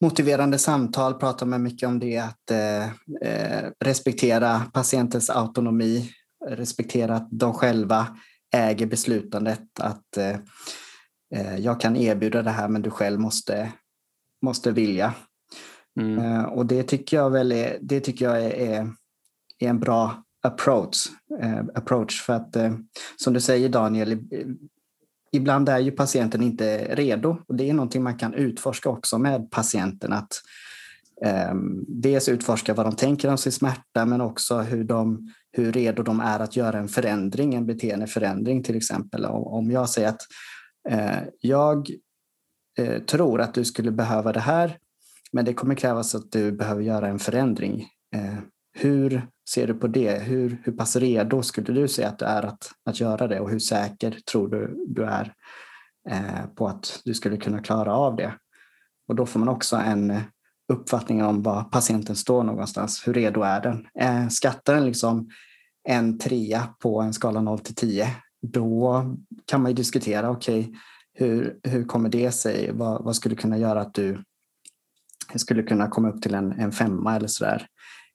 [0.00, 2.84] motiverande samtal, pratar man mycket om det, att eh,
[3.28, 6.10] eh, respektera patientens autonomi,
[6.46, 8.16] respektera att de själva
[8.54, 10.36] äger beslutandet, att eh,
[11.34, 13.72] eh jag kan erbjuda det här men du själv måste,
[14.42, 15.14] måste vilja.
[16.00, 16.18] Mm.
[16.18, 18.88] Eh, och det tycker jag, väl är, det tycker jag är, är,
[19.58, 21.06] en bra approach.
[21.40, 22.72] Eh, approach för att eh,
[23.16, 24.18] som du säger Daniel,
[25.32, 29.50] ibland är ju patienten inte redo och det är någonting man kan utforska också med
[29.50, 30.12] patienten.
[30.12, 30.42] Att
[31.24, 31.54] eh,
[31.88, 36.20] dels utforska vad de tänker om sin smärta men också hur, de, hur redo de
[36.20, 39.24] är att göra en förändring, en beteendeförändring till exempel.
[39.26, 40.22] Om jag säger att
[40.88, 41.90] eh, jag
[42.78, 44.78] eh, tror att du skulle behöva det här
[45.32, 47.88] men det kommer krävas att du behöver göra en förändring.
[48.14, 48.38] Eh,
[48.72, 50.22] hur ser du på det?
[50.22, 53.50] Hur, hur pass redo skulle du säga att du är att, att göra det och
[53.50, 55.34] hur säker tror du du är
[56.10, 58.34] eh, på att du skulle kunna klara av det?
[59.08, 60.20] Och då får man också en
[60.68, 63.02] uppfattning om var patienten står någonstans.
[63.06, 63.86] Hur redo är den?
[64.00, 65.30] Eh, skattar den liksom
[65.88, 68.08] en trea på en skala 0 till 10,
[68.42, 69.04] då
[69.46, 70.74] kan man ju diskutera, okej, okay,
[71.14, 72.70] hur, hur kommer det sig?
[72.72, 74.22] Vad, vad skulle kunna göra att du
[75.34, 77.66] skulle kunna komma upp till en, en femma eller sådär.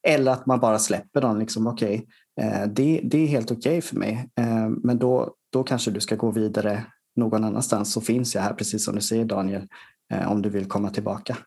[0.08, 1.40] Eller att man bara släpper dem.
[1.40, 2.02] Liksom, okay,
[2.42, 6.00] eh, det, det är helt okej okay för mig, eh, men då, då kanske du
[6.00, 9.68] ska gå vidare någon annanstans så finns jag här, precis som du säger Daniel,
[10.14, 11.38] eh, om du vill komma tillbaka.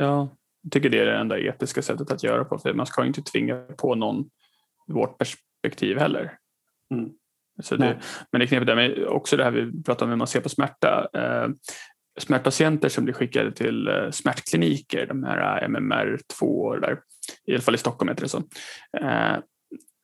[0.00, 3.06] Ja, jag tycker det är det enda etiska sättet att göra på, för man ska
[3.06, 4.30] inte tvinga på någon
[4.86, 6.38] vårt perspektiv heller.
[6.94, 7.10] Mm.
[7.62, 8.00] Så det,
[8.32, 10.40] men det är knepigt där med också det här vi pratar om hur man ser
[10.40, 11.08] på smärta.
[12.18, 17.00] smärtpatienter som blir skickade till eh, smärtkliniker, de här MMR2 där,
[17.46, 18.38] i alla fall i Stockholm heter det så.
[18.98, 19.38] Eh,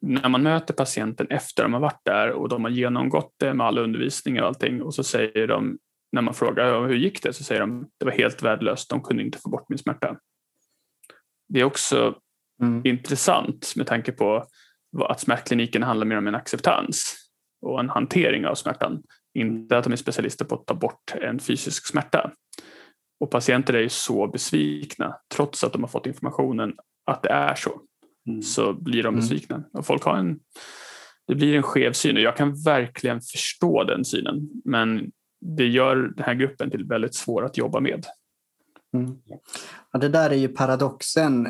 [0.01, 3.67] när man möter patienten efter de har varit där och de har genomgått det med
[3.67, 5.79] all undervisning och allting och så säger de
[6.13, 9.23] när man frågar hur gick det så säger de det var helt värdelöst, de kunde
[9.23, 10.17] inte få bort min smärta.
[11.49, 12.19] Det är också
[12.63, 12.83] mm.
[12.85, 14.47] intressant med tanke på
[15.05, 17.17] att smärtkliniken handlar mer om en acceptans
[17.63, 19.03] och en hantering av smärtan.
[19.35, 22.33] Inte att de är specialister på att ta bort en fysisk smärta.
[23.21, 26.75] Och patienter är ju så besvikna trots att de har fått informationen
[27.07, 27.81] att det är så.
[28.29, 28.43] Mm.
[28.43, 29.21] Så blir de mm.
[29.21, 29.65] besvikna.
[29.73, 30.41] Och folk har en,
[31.27, 34.51] det blir en skev syn och jag kan verkligen förstå den synen.
[34.65, 35.13] Men
[35.57, 38.07] det gör den här gruppen till väldigt svår att jobba med.
[38.95, 39.17] Mm.
[39.93, 41.49] Ja, det där är ju paradoxen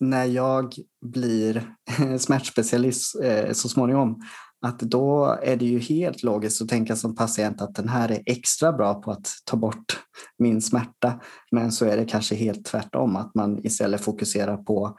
[0.00, 1.74] när jag blir
[2.18, 4.22] smärtspecialist eh, så småningom
[4.60, 8.22] att då är det ju helt logiskt att tänka som patient att den här är
[8.26, 10.00] extra bra på att ta bort
[10.38, 11.20] min smärta.
[11.50, 14.98] Men så är det kanske helt tvärtom, att man istället fokuserar på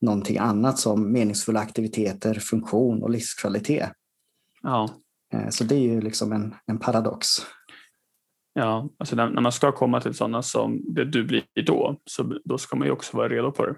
[0.00, 3.90] någonting annat som meningsfulla aktiviteter, funktion och livskvalitet.
[4.62, 4.90] Ja.
[5.32, 7.28] Eh, så det är ju liksom en, en paradox.
[8.58, 12.38] Ja, alltså när, när man ska komma till sådana som det du blir då, så
[12.44, 13.74] då ska man ju också vara redo på det.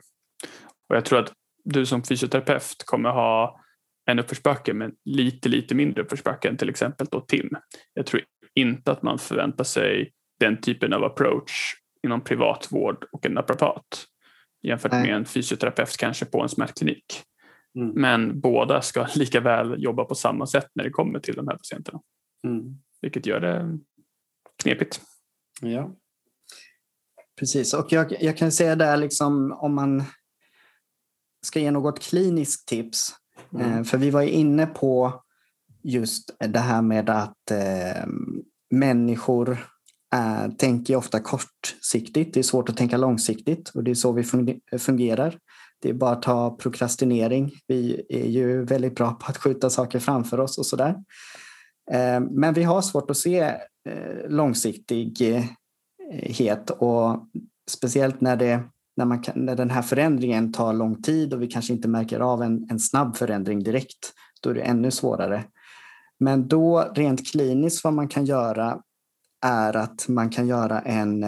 [0.88, 1.32] Och jag tror att
[1.64, 3.60] du som fysioterapeut kommer ha
[4.06, 7.50] en uppförsbacke men lite, lite mindre uppförsbacke än till exempel då Tim.
[7.94, 8.22] Jag tror
[8.54, 14.04] inte att man förväntar sig den typen av approach inom privatvård och en naprapat
[14.62, 15.02] jämfört Nej.
[15.02, 17.22] med en fysioterapeut kanske på en smärtklinik.
[17.78, 17.92] Mm.
[17.94, 21.56] Men båda ska lika väl jobba på samma sätt när det kommer till de här
[21.56, 22.00] patienterna.
[22.46, 22.78] Mm.
[23.00, 23.78] Vilket gör det
[24.62, 25.00] knepigt.
[25.60, 25.94] Ja.
[27.38, 30.04] Precis, och jag, jag kan säga där liksom om man
[31.46, 33.14] ska ge något kliniskt tips.
[33.54, 33.72] Mm.
[33.72, 35.22] Eh, för vi var inne på
[35.82, 38.06] just det här med att eh,
[38.70, 39.66] människor
[40.14, 42.34] äh, tänker ofta kortsiktigt.
[42.34, 44.24] Det är svårt att tänka långsiktigt och det är så vi
[44.78, 45.38] fungerar.
[45.80, 47.52] Det är bara att ta prokrastinering.
[47.66, 50.94] Vi är ju väldigt bra på att skjuta saker framför oss och sådär.
[51.90, 53.54] Eh, men vi har svårt att se
[53.88, 57.28] Eh, långsiktighet och
[57.70, 58.60] speciellt när, det,
[58.96, 62.20] när, man kan, när den här förändringen tar lång tid och vi kanske inte märker
[62.20, 64.12] av en, en snabb förändring direkt.
[64.40, 65.44] Då är det ännu svårare.
[66.20, 68.82] Men då rent kliniskt vad man kan göra
[69.46, 71.24] är att man kan göra en,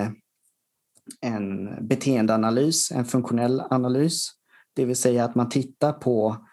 [1.20, 4.30] en beteendeanalys, en funktionell analys.
[4.74, 6.46] Det vill säga att man tittar på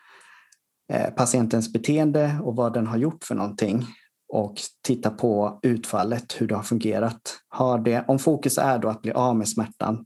[0.93, 3.85] eh, patientens beteende och vad den har gjort för någonting
[4.29, 7.39] och titta på utfallet, hur det har fungerat.
[7.47, 10.05] Har det, om fokus är då att bli av med smärtan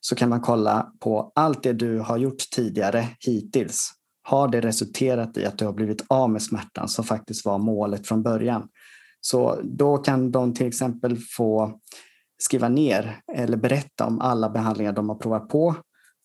[0.00, 3.90] så kan man kolla på allt det du har gjort tidigare hittills.
[4.22, 8.08] Har det resulterat i att du har blivit av med smärtan som faktiskt var målet
[8.08, 8.68] från början?
[9.20, 11.80] Så då kan de till exempel få
[12.42, 15.74] skriva ner eller berätta om alla behandlingar de har provat på.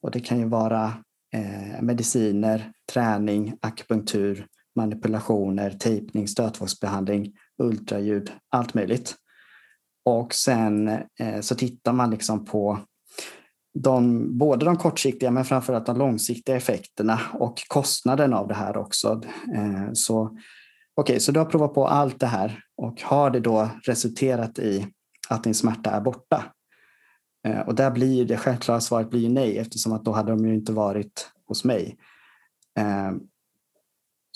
[0.02, 0.94] Och det kan ju vara
[1.34, 9.16] eh, mediciner, träning, akupunktur, manipulationer, tejpning, stötvågsbehandling, ultraljud, allt möjligt.
[10.06, 10.88] Och sen
[11.20, 12.80] eh, så tittar man liksom på
[13.74, 19.22] de, både de kortsiktiga men framförallt de långsiktiga effekterna och kostnaden av det här också.
[19.56, 20.38] Eh, så
[20.96, 24.88] okay, så du har provat på allt det här och har det då resulterat i
[25.30, 26.44] att din smärta är borta?
[27.48, 30.54] Eh, och där blir det självklara svaret blir nej eftersom att då hade de ju
[30.54, 31.98] inte varit hos mig.
[32.80, 33.12] Eh,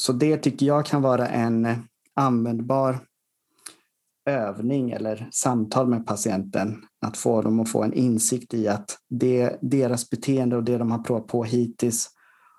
[0.02, 1.78] så det tycker jag kan vara en eh,
[2.16, 3.00] användbar
[4.30, 6.84] övning eller samtal med patienten.
[7.06, 10.92] Att få dem att få en insikt i att det, deras beteende och det de
[10.92, 12.10] har provat på hittills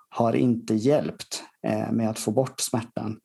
[0.09, 3.19] har inte hjälpt eh, med att få bort smärtan.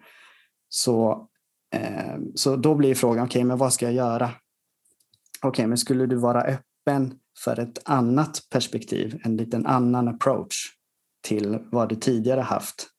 [0.68, 1.28] Så,
[1.74, 4.24] eh, så då blir frågan, okej, okay, men vad ska jag göra?
[4.24, 10.56] Okej, okay, men skulle du vara öppen för ett annat perspektiv, en liten annan approach
[11.22, 12.97] till vad du tidigare haft?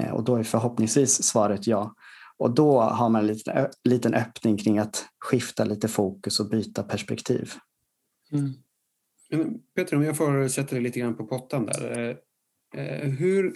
[0.00, 1.94] Eh, och då är förhoppningsvis svaret ja.
[2.36, 6.82] Och då har man en liten, liten öppning kring att skifta lite fokus och byta
[6.82, 7.52] perspektiv.
[8.32, 8.54] Mm.
[9.76, 12.16] Peter, om jag får sätta dig lite grann på pottan där.
[12.76, 13.52] Eh, eh, hur,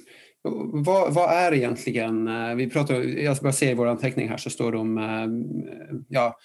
[0.85, 4.50] vad, vad, är egentligen, vi pratar, jag ska bara se i vår anteckning här så
[4.50, 4.98] står det om
[6.09, 6.37] ja,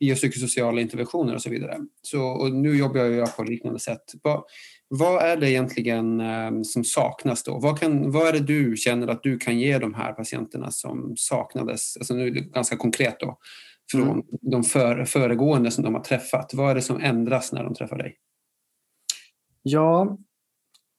[0.00, 1.78] biopsykosociala interventioner och så vidare.
[2.02, 4.04] Så, och nu jobbar jag på liknande sätt.
[4.22, 4.44] Vad,
[4.88, 7.58] vad är det egentligen eh, som saknas då?
[7.58, 11.14] Vad, kan, vad är det du känner att du kan ge de här patienterna som
[11.16, 13.38] saknades, alltså nu är det ganska konkret då,
[13.92, 14.24] från mm.
[14.40, 16.54] de för, föregående som de har träffat?
[16.54, 18.16] Vad är det som ändras när de träffar dig?
[19.62, 20.18] Ja,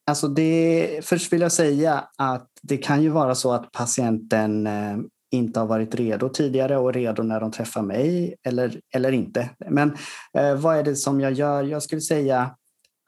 [0.10, 4.98] Alltså det, först vill jag säga att det kan ju vara så att patienten eh,
[5.32, 9.50] inte har varit redo tidigare och redo när de träffar mig eller, eller inte.
[9.70, 9.98] Men
[10.38, 11.64] eh, vad är det som jag gör?
[11.64, 12.56] Jag skulle säga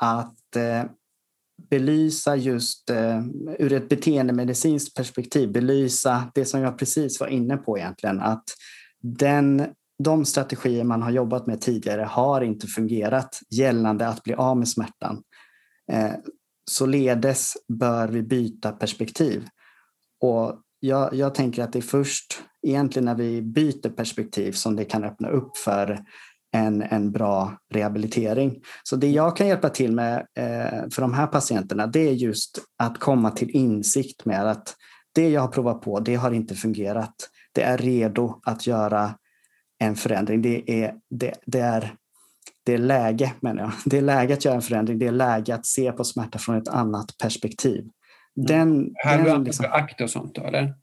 [0.04, 0.84] att eh,
[1.70, 3.20] belysa just eh,
[3.60, 8.44] ur ett beteendemedicinskt perspektiv, belysa det som jag precis var inne på egentligen, att
[9.02, 9.68] den,
[10.04, 14.68] de strategier man har jobbat med tidigare har inte fungerat gällande att bli av med
[14.68, 15.24] smärtan.
[15.92, 16.14] Eh,
[16.70, 19.48] således bör vi byta perspektiv.
[20.20, 24.86] Och jag, jag tänker att det är först egentligen när vi byter perspektiv som det
[24.86, 26.06] kan öppna upp för
[26.52, 28.60] en, en bra rehabilitering.
[28.84, 32.60] Så det jag kan hjälpa till med eh, för de här patienterna det är just
[32.78, 34.76] att komma till insikt med att
[35.14, 37.16] det jag har provat på, det har inte fungerat.
[37.52, 39.16] Det är redo att göra
[39.80, 40.42] en förändring.
[40.42, 41.94] Det är, det, det är,
[42.66, 43.72] det är läge, menar jag.
[43.86, 45.00] Det är läge att göra en förändring.
[45.00, 47.88] Det är läge att se på smärta från ett annat perspektiv.
[48.36, 48.92] Den, mm.
[48.96, 50.74] Här den, liksom, akt och sånt då, eller?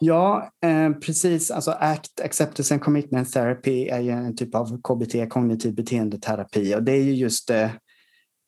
[0.00, 1.50] Ja, eh, precis.
[1.50, 6.74] Alltså ACT, Acceptance and Commitment Therapy, är ju en typ av KBT, kognitiv beteendeterapi.
[6.74, 7.70] Och det är ju just eh,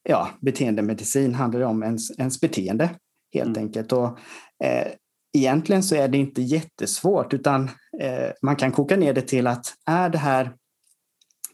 [0.08, 2.90] ja, beteendemedicin handlar om ens, ens beteende
[3.34, 3.66] helt mm.
[3.66, 3.92] enkelt.
[3.92, 4.18] Och,
[4.64, 4.92] eh,
[5.36, 9.66] egentligen så är det inte jättesvårt utan eh, man kan koka ner det till att
[9.86, 10.52] är det här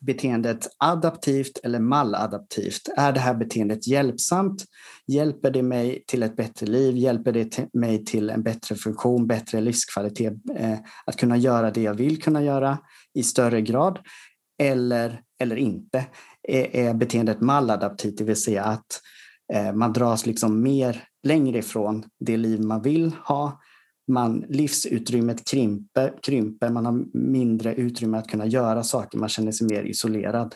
[0.06, 2.88] beteendet adaptivt eller maladaptivt?
[2.96, 4.64] Är det här beteendet hjälpsamt?
[5.06, 6.96] Hjälper det mig till ett bättre liv?
[6.96, 10.34] Hjälper det mig till en bättre funktion, bättre livskvalitet?
[10.56, 12.78] Eh, att kunna göra det jag vill kunna göra
[13.14, 13.98] i större grad?
[14.58, 16.06] Eller, eller inte?
[16.48, 19.00] Är, är beteendet maladaptivt, det vill säga att
[19.52, 23.60] eh, man dras liksom mer längre ifrån det liv man vill ha
[24.08, 29.66] man, livsutrymmet krymper, krymper, man har mindre utrymme att kunna göra saker, man känner sig
[29.66, 30.54] mer isolerad.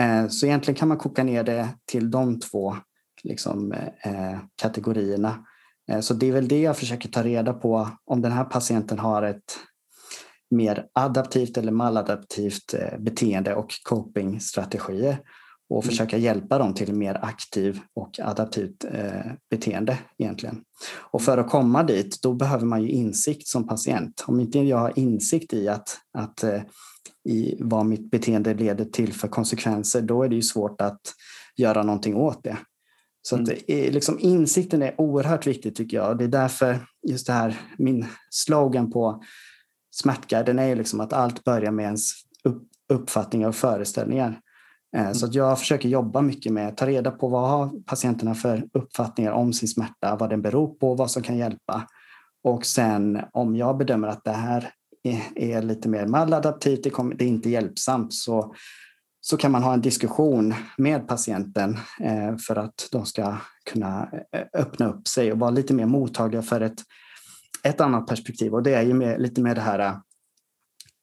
[0.00, 2.76] Eh, så egentligen kan man koka ner det till de två
[3.22, 5.46] liksom, eh, kategorierna.
[5.90, 8.98] Eh, så det är väl det jag försöker ta reda på, om den här patienten
[8.98, 9.58] har ett
[10.50, 15.18] mer adaptivt eller maladaptivt eh, beteende och copingstrategier
[15.68, 15.90] och mm.
[15.90, 20.62] försöka hjälpa dem till mer aktiv och adaptivt eh, beteende egentligen.
[21.10, 24.24] Och för att komma dit, då behöver man ju insikt som patient.
[24.26, 26.60] Om inte jag har insikt i att, att eh,
[27.28, 31.00] i vad mitt beteende leder till för konsekvenser, då är det ju svårt att
[31.56, 32.56] göra någonting åt det.
[33.22, 33.44] Så mm.
[33.52, 36.18] att, liksom, insikten är oerhört viktig tycker jag.
[36.18, 39.22] Det är därför just det här, min slogan på
[39.90, 42.10] Smärtguiden är liksom att allt börjar med ens
[42.88, 44.40] uppfattningar och föreställningar.
[44.96, 48.34] Eh, så att jag försöker jobba mycket med att ta reda på vad har patienterna
[48.34, 51.86] för uppfattningar om sin smärta, vad den beror på, vad som kan hjälpa.
[52.44, 54.70] Och sen om jag bedömer att det här
[55.34, 58.54] är, lite mer maladaptivt, det, kommer, det är inte hjälpsamt, så,
[59.20, 63.36] så kan man ha en diskussion med patienten eh, för att de ska
[63.70, 66.82] kunna eh, öppna upp sig och vara lite mer mottagliga för ett,
[67.62, 68.54] ett annat perspektiv.
[68.54, 69.96] Och det är ju med, lite med det här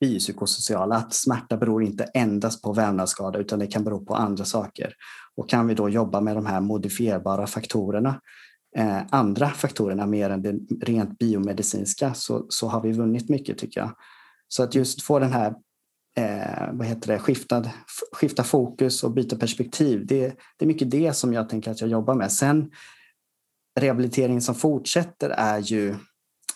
[0.03, 4.93] biopsykosociala, att smärta beror inte endast på vävnadsskada utan det kan bero på andra saker.
[5.35, 8.21] Och kan vi då jobba med de här modifierbara faktorerna,
[8.77, 13.79] eh, andra faktorerna mer än det rent biomedicinska, så, så har vi vunnit mycket tycker
[13.79, 13.91] jag.
[14.47, 15.53] Så att just få den här
[16.17, 17.69] eh, vad heter det, skiftad,
[18.11, 21.89] skifta fokus och byta perspektiv, det, det är mycket det som jag tänker att jag
[21.89, 22.31] jobbar med.
[22.31, 22.71] Sen
[23.79, 25.89] rehabiliteringen som fortsätter är ju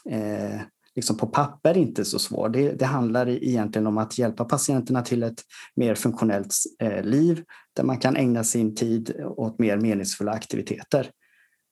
[0.09, 0.61] eh,
[0.97, 2.49] liksom på papper inte så svår.
[2.49, 5.41] Det, det, handlar egentligen om att hjälpa patienterna till ett
[5.75, 7.43] mer funktionellt eh, liv
[7.75, 11.09] där man kan ägna sin tid åt mer meningsfulla aktiviteter.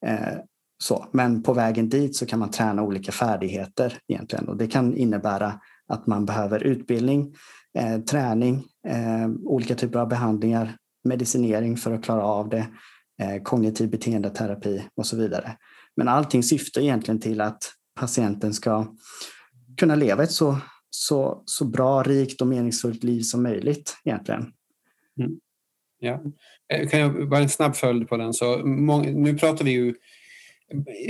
[0.05, 0.37] Eh,
[0.83, 1.05] så.
[1.11, 5.59] Men på vägen dit så kan man träna olika färdigheter egentligen och det kan innebära
[5.87, 7.35] att man behöver utbildning,
[7.77, 12.67] eh, träning, eh, olika typer av behandlingar, medicinering för att klara av det,
[13.21, 15.57] eh, kognitiv beteendeterapi och så vidare.
[15.95, 18.87] Men allting syftar egentligen till att patienten ska
[19.77, 20.57] kunna leva ett så,
[20.89, 24.53] så, så bra, rikt och meningsfullt liv som möjligt egentligen.
[25.19, 25.39] Mm.
[25.99, 26.21] Ja.
[26.73, 28.33] Eh, kan jag bara en snabb följd på den?
[28.33, 29.95] Så, nu pratar vi ju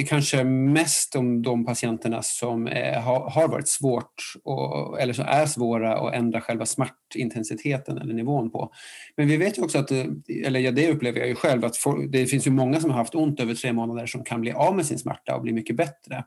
[0.08, 5.46] kanske mest om de patienterna som eh, är, har, varit svårt och, eller som är
[5.46, 8.72] svåra att ändra själva smärtintensiteten eller nivån på.
[9.18, 10.06] Men vi vet ju också att, eh,
[10.46, 12.98] eller ja, det upplever jag ju själv, att for, det finns ju många som har
[12.98, 15.76] haft ont över tre månader som kan bli av med sin smärta och bli mycket
[15.76, 16.24] bättre.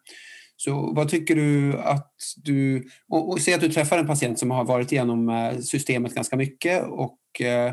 [0.61, 2.89] Så vad tycker du att du...
[3.09, 6.37] Och, och säg att du träffar en patient som har varit igenom eh, systemet ganska
[6.37, 7.67] mycket och eh,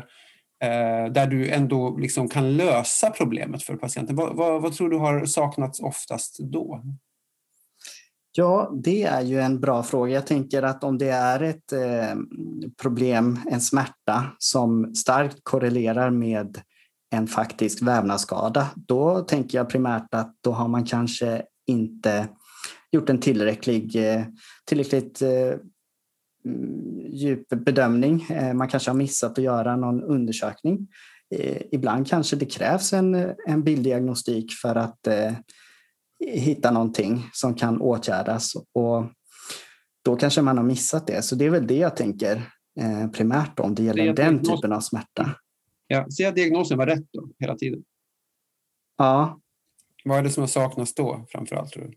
[0.62, 4.16] eh, där du ändå liksom kan lösa problemet för patienten.
[4.16, 6.82] Vad, vad, vad, tror du har saknats oftast då?
[8.32, 10.14] Ja, det är ju en bra fråga.
[10.14, 12.16] Jag tänker att om det är ett eh,
[12.82, 16.60] problem, en smärta som starkt korrelerar med
[17.10, 22.28] en faktisk vävnadsskada, då tänker jag primärt att då har man kanske inte
[22.92, 23.96] gjort en tillräcklig,
[24.64, 25.60] tillräckligt mm,
[27.10, 28.26] djup bedömning.
[28.54, 30.88] Man kanske har missat att göra någon undersökning.
[31.70, 33.14] Ibland kanske det krävs en,
[33.46, 35.08] en bilddiagnostik för att
[36.24, 39.04] hitta någonting som kan åtgärdas och
[40.04, 41.22] då kanske man har missat det.
[41.22, 42.36] Så det är väl det jag tänker
[42.80, 45.36] eh, primärt om det gäller den typen av smärta.
[45.86, 47.84] Ja, så diagnosen var rätt då, hela tiden?
[48.96, 49.40] Ja.
[50.04, 51.70] Vad är det som har saknats då framför allt?
[51.70, 51.92] Tror du?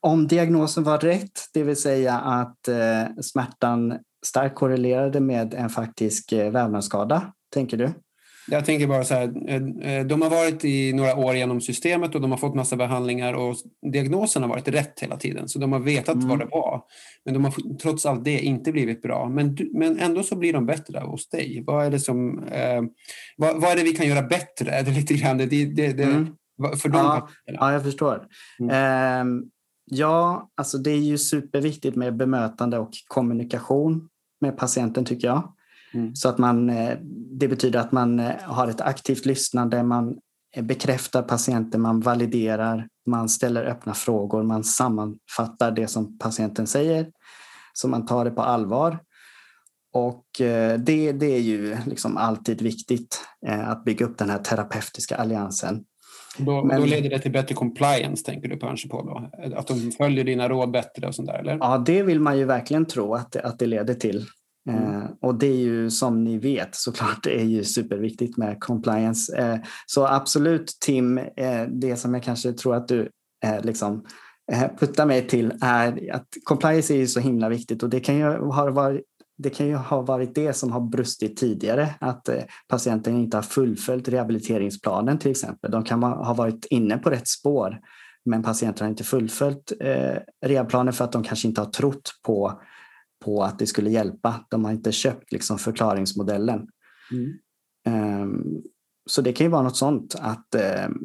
[0.00, 6.32] Om diagnosen var rätt, det vill säga att eh, smärtan starkt korrelerade med en faktisk
[6.32, 7.92] eh, vävnadsskada, tänker du?
[8.50, 12.14] Jag tänker bara så här, eh, eh, de har varit i några år genom systemet
[12.14, 13.56] och de har fått massa behandlingar och
[13.92, 15.48] diagnosen har varit rätt hela tiden.
[15.48, 16.28] Så de har vetat mm.
[16.28, 16.82] vad det var.
[17.24, 19.28] Men de har trots allt det inte blivit bra.
[19.28, 21.62] Men, men ändå så blir de bättre hos dig.
[21.66, 22.82] Vad är det som, eh,
[23.36, 24.70] vad, vad, är det vi kan göra bättre?
[24.78, 26.26] Är det lite grann det, det, det mm.
[26.76, 27.00] för dem?
[27.04, 28.26] Ja, ja, jag förstår.
[28.60, 29.28] Mm.
[29.28, 29.50] Um,
[29.90, 34.08] ja, alltså det är ju superviktigt med bemötande och kommunikation
[34.40, 35.52] med patienten tycker jag.
[35.94, 36.16] Mm.
[36.16, 36.98] Så att man, eh,
[37.30, 40.16] det betyder att man eh, har ett aktivt lyssnande, man
[40.56, 47.10] eh, bekräftar patienten, man validerar, man ställer öppna frågor, man sammanfattar det som patienten säger,
[47.72, 48.98] så man tar det på allvar.
[49.92, 50.24] Och
[50.78, 53.24] det, det är ju liksom alltid viktigt
[53.66, 55.84] att bygga upp den här terapeutiska alliansen.
[56.38, 59.30] Då, Men, då leder det till bättre compliance, tänker du kanske på då?
[59.56, 61.56] Att de följer dina råd bättre och sånt där, eller?
[61.60, 64.26] Ja, det vill man ju verkligen tro att det, att det leder till.
[64.68, 64.84] Mm.
[64.84, 69.36] Eh, och det är ju som ni vet såklart det är ju superviktigt med compliance.
[69.36, 73.10] Eh, så absolut Tim, eh, det som jag kanske tror att du
[73.62, 74.04] liksom
[74.80, 78.24] puttar mig till är att compliance är ju så himla viktigt och det kan ju
[78.24, 79.04] ha varit
[79.38, 82.28] det kan ju ha varit det som har brustit tidigare, att
[82.68, 85.70] patienten inte har fullföljt rehabiliteringsplanen till exempel.
[85.70, 87.80] De kan ha varit inne på rätt spår,
[88.24, 89.72] men patienten har inte fullföljt
[90.46, 92.60] rehabplanen för att de kanske inte har trott på
[93.24, 94.44] på att det skulle hjälpa.
[94.50, 96.68] De har inte köpt liksom förklaringsmodellen.
[97.12, 98.22] Mm.
[98.22, 98.62] Um,
[99.06, 100.96] så det kan ju vara något sånt att uh,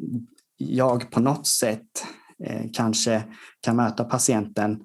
[0.56, 2.04] jag på något sätt
[2.72, 3.22] kanske
[3.60, 4.84] kan möta patienten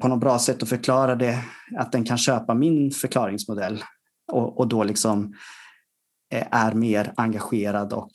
[0.00, 1.38] på något bra sätt och förklara det,
[1.76, 3.82] att den kan köpa min förklaringsmodell
[4.32, 5.34] och, och då liksom
[6.50, 8.10] är mer engagerad och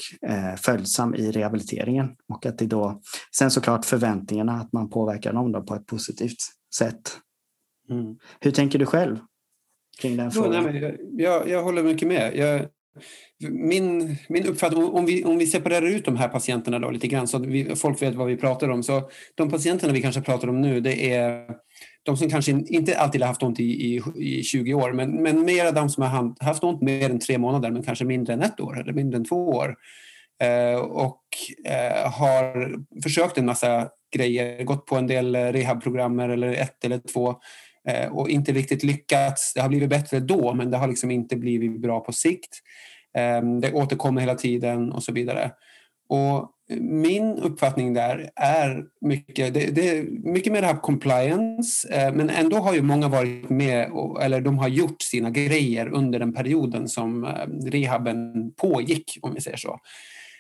[0.58, 2.08] följsam i rehabiliteringen.
[2.34, 3.02] Och att det då,
[3.36, 6.38] sen såklart förväntningarna, att man påverkar dem då på ett positivt
[6.76, 7.18] sätt.
[7.90, 8.16] Mm.
[8.40, 9.18] Hur tänker du själv
[10.02, 10.64] kring den frågan?
[10.66, 12.36] Jo, nej, jag, jag, håller mycket med.
[12.36, 12.68] Jag,
[13.50, 17.28] min, min uppfattning, om vi, om vi separerar ut de här patienterna då lite grann
[17.28, 18.84] så att vi, folk vet vad vi pratar om.
[18.84, 21.46] Så de patienterna vi kanske pratar om nu det är
[22.04, 25.46] de som kanske inte alltid har haft ont i, i, i 20 år men, men
[25.46, 28.60] mera de som har haft ont mer än tre månader men kanske mindre än ett
[28.60, 29.76] år eller mindre än två år.
[30.44, 31.22] Eh, och
[31.66, 37.36] eh, har försökt en massa grejer, gått på en del rehabprogrammer eller ett eller två
[37.88, 39.54] Eh, och inte riktigt lyckats.
[39.54, 42.60] Det har blivit bättre då, men det har liksom inte blivit bra på sikt.
[43.14, 45.52] Ehm, det återkommer hela tiden och så vidare.
[46.10, 52.30] Och min uppfattning där är mycket, det, det mycket mer det här compliance, eh, men
[52.30, 56.34] ändå har ju många varit med, och, eller de har gjort sina grejer under den
[56.34, 59.80] perioden som eh, rehaben pågick, om vi säger så.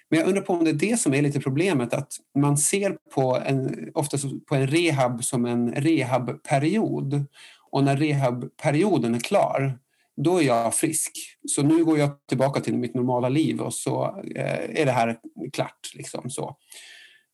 [0.09, 2.97] Men jag undrar på om det är det som är lite problemet, att man ser
[3.13, 7.25] på en, oftast på en rehab som en rehabperiod.
[7.71, 9.79] Och när rehabperioden är klar,
[10.17, 11.11] då är jag frisk.
[11.47, 15.17] Så nu går jag tillbaka till mitt normala liv och så eh, är det här
[15.53, 15.91] klart.
[15.93, 16.57] Liksom så.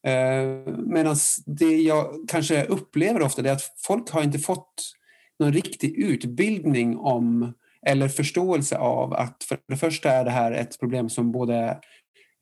[0.07, 1.15] Eh, Medan
[1.45, 4.93] det jag kanske upplever ofta är att folk har inte fått
[5.39, 7.53] någon riktig utbildning om
[7.85, 11.79] eller förståelse av att för det första är det här ett problem som både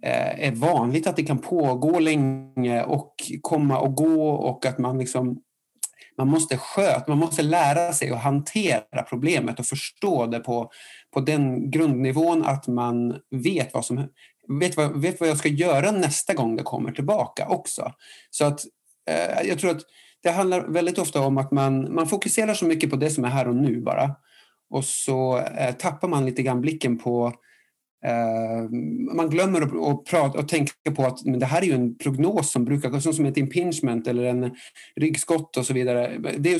[0.05, 4.97] Eh, är vanligt att det kan pågå länge och komma och gå och att man
[4.99, 5.41] liksom
[6.17, 10.71] man måste sköta, man måste lära sig att hantera problemet och förstå det på,
[11.13, 14.07] på den grundnivån att man vet vad som
[14.59, 17.91] vet vad, vet vad jag ska göra nästa gång det kommer tillbaka också.
[18.29, 18.61] Så att
[19.09, 19.81] eh, jag tror att
[20.23, 23.29] det handlar väldigt ofta om att man, man fokuserar så mycket på det som är
[23.29, 24.15] här och nu bara.
[24.69, 27.33] Och så eh, tappar man lite grann blicken på
[28.05, 28.69] Eh,
[29.15, 31.97] man glömmer att, att, prata och tänka på att men det här är ju en
[31.97, 34.51] prognos som brukar, som ett impingement eller en
[34.95, 36.17] ryggskott och så vidare.
[36.37, 36.59] Det är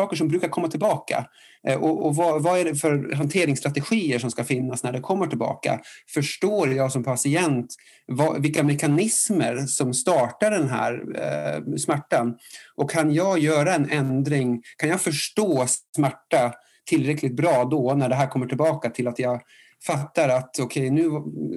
[0.00, 1.26] saker som brukar komma tillbaka.
[1.68, 5.26] Uh, och, och vad, vad, är det för hanteringsstrategier som ska finnas när det kommer
[5.26, 5.80] tillbaka?
[6.14, 7.74] Förstår jag som patient
[8.06, 12.36] vad, vilka mekanismer som startar den här uh, smärtan?
[12.76, 14.62] Och kan jag göra en ändring?
[14.76, 15.66] Kan jag förstå
[15.96, 16.52] smärta
[16.86, 19.40] tillräckligt bra då när det här kommer tillbaka till att jag
[19.86, 21.08] fattar att okej, okay, nu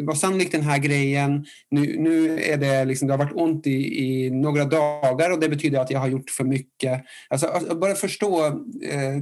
[0.06, 4.06] var sannolikt den här grejen, nu, nu är det liksom, det har varit ont i,
[4.06, 7.04] i några dagar och det betyder att jag har gjort för mycket.
[7.30, 8.46] Alltså, alltså, att bara förstå
[8.84, 9.18] eh,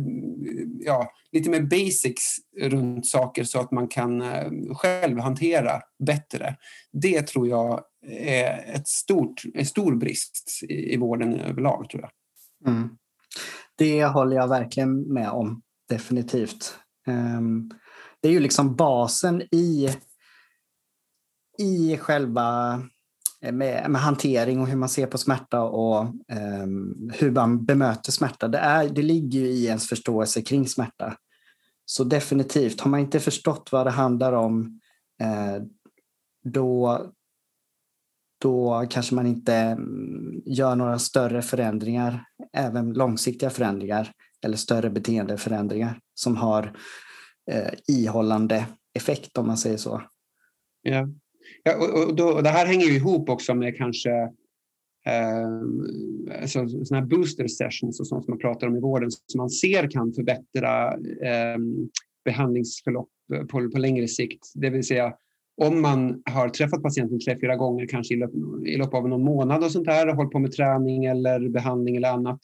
[0.80, 6.56] ja, lite mer basics runt saker så att man kan eh, själv hantera bättre.
[6.92, 12.12] Det tror jag är ett stort, en stor brist i, i vården överlag, tror jag.
[12.74, 12.90] Mm.
[13.78, 16.76] Det håller jag verkligen med om, definitivt.
[17.08, 17.72] Um,
[18.22, 19.90] det är ju liksom basen i,
[21.58, 22.82] i själva
[23.42, 26.06] eh, med, med hantering och hur man ser på smärta och
[26.64, 28.48] um, hur man bemöter smärta.
[28.48, 31.16] Det, är, det ligger ju i ens förståelse kring smärta.
[31.86, 34.80] Så definitivt, har man inte förstått vad det handlar om
[35.22, 35.64] eh,
[36.44, 37.02] då,
[38.42, 44.12] då kanske man inte mm, gör några större förändringar, även långsiktiga förändringar
[44.44, 46.78] eller större beteendeförändringar som har
[47.52, 50.02] eh, ihållande effekt om man säger så.
[50.82, 51.08] Ja,
[51.64, 54.12] ja och, och, då, och det här hänger ju ihop också med kanske
[55.06, 59.38] eh, alltså, såna här booster sessions och sånt som man pratar om i vården som
[59.38, 61.58] man ser kan förbättra eh,
[62.26, 63.10] behandlingsförlopp
[63.50, 64.52] på, på längre sikt.
[64.56, 65.14] Det vill säga
[65.62, 68.32] om man har träffat patienten tre, fyra gånger, kanske i lopp,
[68.66, 71.96] i lopp av någon månad och sånt där och hållit på med träning eller behandling
[71.96, 72.40] eller annat,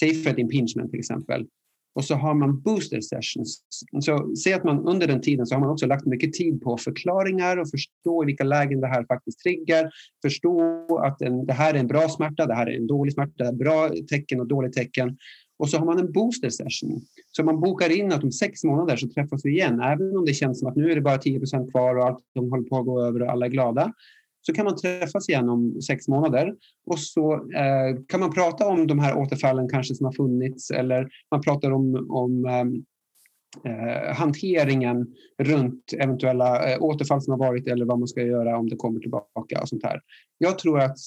[0.00, 1.46] säg för ett impingement till exempel,
[1.94, 3.62] och så har man booster sessions.
[4.00, 6.76] Så säg att man under den tiden så har man också lagt mycket tid på
[6.76, 9.90] förklaringar och förstå i vilka lägen det här faktiskt triggar.
[10.22, 13.32] Förstå att en, det här är en bra smärta, det här är en dålig smärta,
[13.44, 15.16] det är bra tecken och dåligt tecken.
[15.58, 17.00] Och så har man en booster session.
[17.32, 19.80] Så man bokar in att om sex månader så träffas vi igen.
[19.80, 22.50] Även om det känns som att nu är det bara 10% kvar och allt de
[22.50, 23.92] håller på att gå över och alla är glada
[24.46, 26.54] så kan man träffas igen om sex månader
[26.86, 31.08] och så eh, kan man prata om de här återfallen kanske som har funnits eller
[31.30, 32.84] man pratar om, om ehm,
[33.64, 35.06] eh, hanteringen
[35.42, 39.00] runt eventuella eh, återfall som har varit eller vad man ska göra om det kommer
[39.00, 40.00] tillbaka och sånt här.
[40.38, 40.98] Jag tror att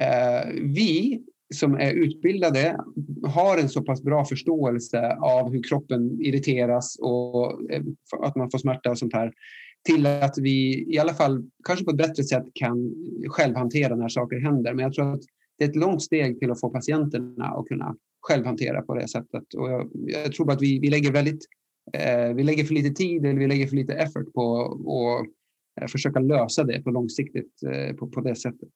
[0.00, 1.22] eh, vi
[1.54, 2.76] som är utbildade
[3.24, 7.82] har en så pass bra förståelse av hur kroppen irriteras och eh,
[8.20, 9.32] att man får smärta och sånt här
[9.84, 12.94] till att vi i alla fall kanske på ett bättre sätt kan
[13.28, 14.74] självhantera när saker händer.
[14.74, 15.22] Men jag tror att
[15.58, 19.54] det är ett långt steg till att få patienterna att kunna självhantera på det sättet.
[19.54, 21.46] Och jag, jag tror att vi, vi lägger väldigt
[21.92, 25.88] eh, vi lägger för lite tid eller vi lägger för lite effort på att eh,
[25.88, 28.68] försöka lösa det på långsiktigt eh, på, på det sättet.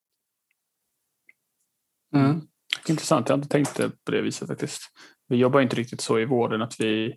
[2.14, 2.40] Mm.
[2.88, 4.82] Intressant, jag har inte tänkt på det viset faktiskt.
[5.28, 7.16] Vi jobbar inte riktigt så i vården att vi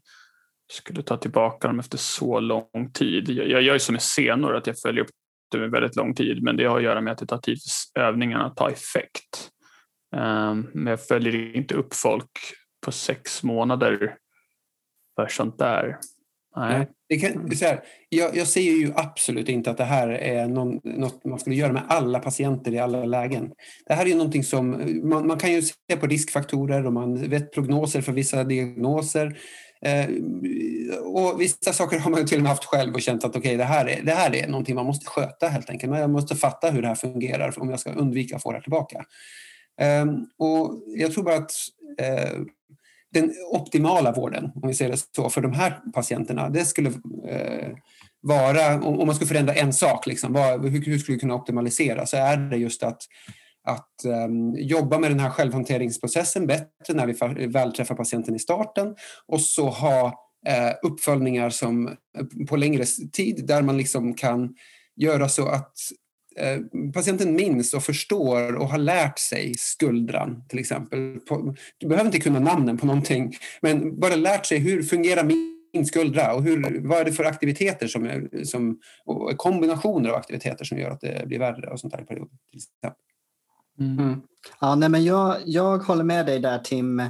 [0.71, 3.29] skulle ta tillbaka dem efter så lång tid.
[3.29, 5.09] Jag, jag gör ju som med senor att jag följer upp
[5.51, 7.57] det med väldigt lång tid men det har att göra med att det tar tid
[7.93, 9.49] för övningarna att ta effekt.
[10.15, 12.31] Um, men jag följer inte upp folk
[12.85, 14.15] på sex månader
[15.15, 15.97] för sånt där.
[16.55, 16.87] Nej.
[17.09, 20.79] Det kan, så här, jag, jag säger ju absolut inte att det här är någon,
[20.83, 23.51] något man skulle göra med alla patienter i alla lägen.
[23.85, 24.69] Det här är ju någonting som
[25.03, 29.37] man, man kan ju se på riskfaktorer och man vet prognoser för vissa diagnoser.
[29.81, 30.09] Eh,
[31.03, 33.63] och vissa saker har man till och med haft själv och känt att okay, det,
[33.63, 35.91] här är, det här är någonting man måste sköta helt enkelt.
[35.91, 38.57] Men jag måste fatta hur det här fungerar om jag ska undvika att få det
[38.57, 39.05] här tillbaka.
[39.81, 41.51] Ehm, och jag tror bara att
[41.99, 42.39] eh,
[43.13, 46.89] den optimala vården, om vi säger det så, för de här patienterna, det skulle
[47.27, 47.69] eh,
[48.21, 52.17] vara, om, man skulle förändra en sak, liksom, hur, hur skulle det kunna optimalisera, så
[52.17, 53.01] är det just att
[53.67, 58.95] att um, jobba med den här självhanteringsprocessen bättre när vi väl träffar patienten i starten
[59.27, 60.05] och så ha
[60.49, 64.55] uh, uppföljningar som, uh, på längre tid där man liksom kan
[64.95, 65.73] göra så att
[66.41, 71.19] uh, patienten minns och förstår och har lärt sig skuldran till exempel.
[71.19, 75.85] På, du behöver inte kunna namnen på någonting men bara lärt sig hur fungerar min
[75.85, 78.79] skuldra och hur, vad är det för aktiviteter som, som
[79.37, 82.37] kombinationer av aktiviteter som gör att det blir värre och sånt där i perioden.
[82.51, 83.06] Till exempel.
[83.79, 83.99] Mm.
[83.99, 84.21] mm.
[84.59, 87.01] Ja, nej, men jag, jag håller med dig där Tim,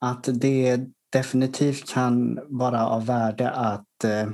[0.00, 0.80] att det
[1.12, 4.28] definitivt kan vara av värde att eh,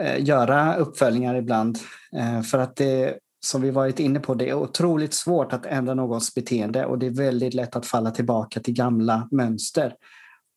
[0.00, 1.78] eh, göra uppföljningar ibland.
[2.16, 5.94] Eh, för att det, som vi varit inne på, det är otroligt svårt att ändra
[5.94, 9.94] någons beteende och det är väldigt lätt att falla tillbaka till gamla mönster.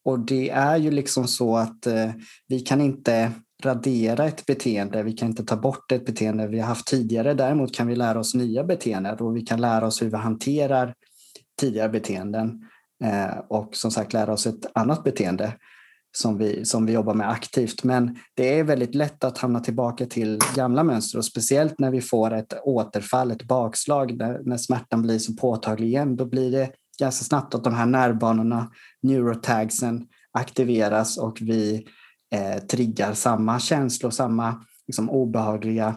[0.05, 2.11] Och det är ju liksom så att eh,
[2.47, 3.31] vi kan inte
[3.63, 7.33] radera ett beteende, vi kan inte ta bort ett beteende vi har haft tidigare.
[7.33, 10.93] Däremot kan vi lära oss nya beteenden och vi kan lära oss hur vi hanterar
[11.59, 12.65] tidigare beteenden
[13.03, 15.53] eh, och som sagt lära oss ett annat beteende
[16.17, 17.83] som vi, som vi jobbar med aktivt.
[17.83, 22.01] Men det är väldigt lätt att hamna tillbaka till gamla mönster och speciellt när vi
[22.01, 26.71] får ett återfall, ett bakslag, när, när smärtan blir så påtaglig igen, då blir det
[26.99, 31.85] ganska snabbt att de här nervbanorna, neurotagsen, aktiveras och vi
[32.33, 35.95] eh, triggar samma känslor, samma liksom, obehagliga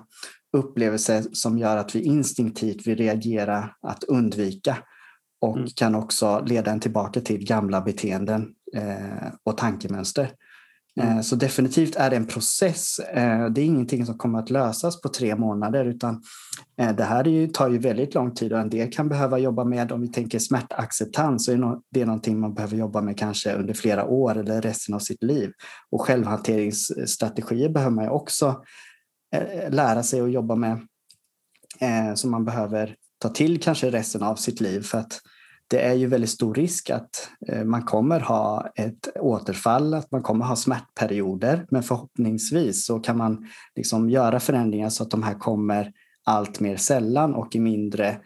[0.57, 4.79] upplevelser som gör att vi instinktivt vill reagera att undvika
[5.41, 5.69] och mm.
[5.77, 10.31] kan också leda en tillbaka till gamla beteenden eh, och tankemönster.
[11.01, 11.17] Mm.
[11.17, 12.99] Eh, så definitivt är det en process.
[12.99, 16.23] Eh, det är ingenting som kommer att lösas på tre månader utan
[16.77, 19.65] eh, det här ju, tar ju väldigt lång tid och en del kan behöva jobba
[19.65, 23.75] med, om vi tänker smärtacceptans, så är det någonting man behöver jobba med kanske under
[23.75, 25.53] flera år eller resten av sitt liv.
[25.91, 28.63] Och självhanteringsstrategier behöver man ju också
[29.69, 30.81] lära sig att jobba med
[32.15, 35.21] som man behöver ta till kanske resten av sitt liv för att
[35.73, 40.23] det är ju väldigt stor risk att eh, man kommer ha ett återfall, att man
[40.23, 41.67] kommer ha smärtperioder.
[41.71, 45.93] Men förhoppningsvis så kan man liksom göra förändringar så att de här kommer
[46.25, 48.17] allt mer sällan och i mindre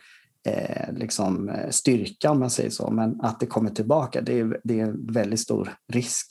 [0.46, 2.90] eh, liksom eh, styrka om man säger så.
[2.90, 6.26] Men att det kommer tillbaka, det är, det är en väldigt stor risk.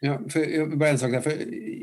[0.00, 1.36] Ja, för, bara en sak där, för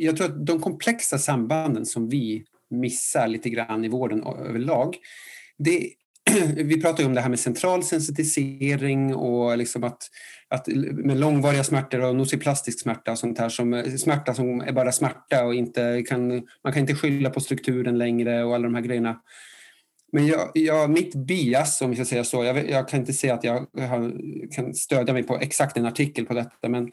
[0.04, 4.98] jag tror att de komplexa sambanden som vi missar lite grann i vården överlag,
[5.58, 5.92] det
[6.56, 10.04] vi pratar ju om det här med central sensitisering och liksom att,
[10.50, 14.92] att med långvariga smärtor och nociplastisk smärta och sånt här som smärta som är bara
[14.92, 16.28] smärta och inte kan,
[16.64, 19.22] man kan inte skylla på strukturen längre och alla de här grejerna.
[20.12, 23.34] Men jag, jag, mitt bias, om vi ska säga så, jag, jag kan inte säga
[23.34, 24.14] att jag har,
[24.52, 26.92] kan stödja mig på exakt en artikel på detta, men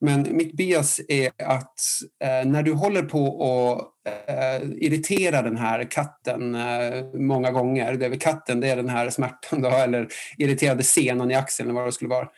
[0.00, 1.80] men mitt bias är att
[2.24, 8.06] eh, när du håller på att eh, irritera den här katten eh, många gånger, det
[8.06, 11.88] är katten det är den här smärtan då, eller irriterade senan i axeln eller vad
[11.88, 12.28] det skulle vara.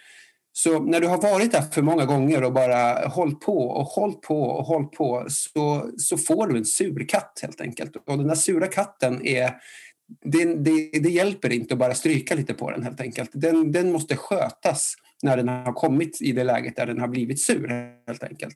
[0.55, 4.21] Så när du har varit där för många gånger och bara hållit på och hållit
[4.21, 7.97] på och hållit på så, så får du en sur katt helt enkelt.
[7.97, 9.55] Och den där sura katten är
[10.25, 13.31] det, det, det hjälper inte att bara stryka lite på den helt enkelt.
[13.33, 17.41] Den, den måste skötas när den har kommit i det läget där den har blivit
[17.41, 17.69] sur
[18.07, 18.55] helt enkelt.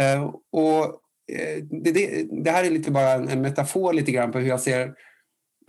[0.00, 0.84] Eh, och
[1.32, 4.60] eh, det, det, det, här är lite bara en metafor lite grann på hur jag
[4.60, 4.94] ser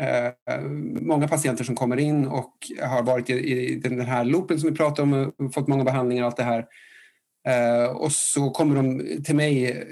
[0.02, 0.62] eh,
[1.02, 4.76] många patienter som kommer in och har varit i, i den här loopen som vi
[4.76, 6.66] pratade om och fått många behandlingar och allt det här.
[7.48, 9.84] Eh, och så kommer de till mig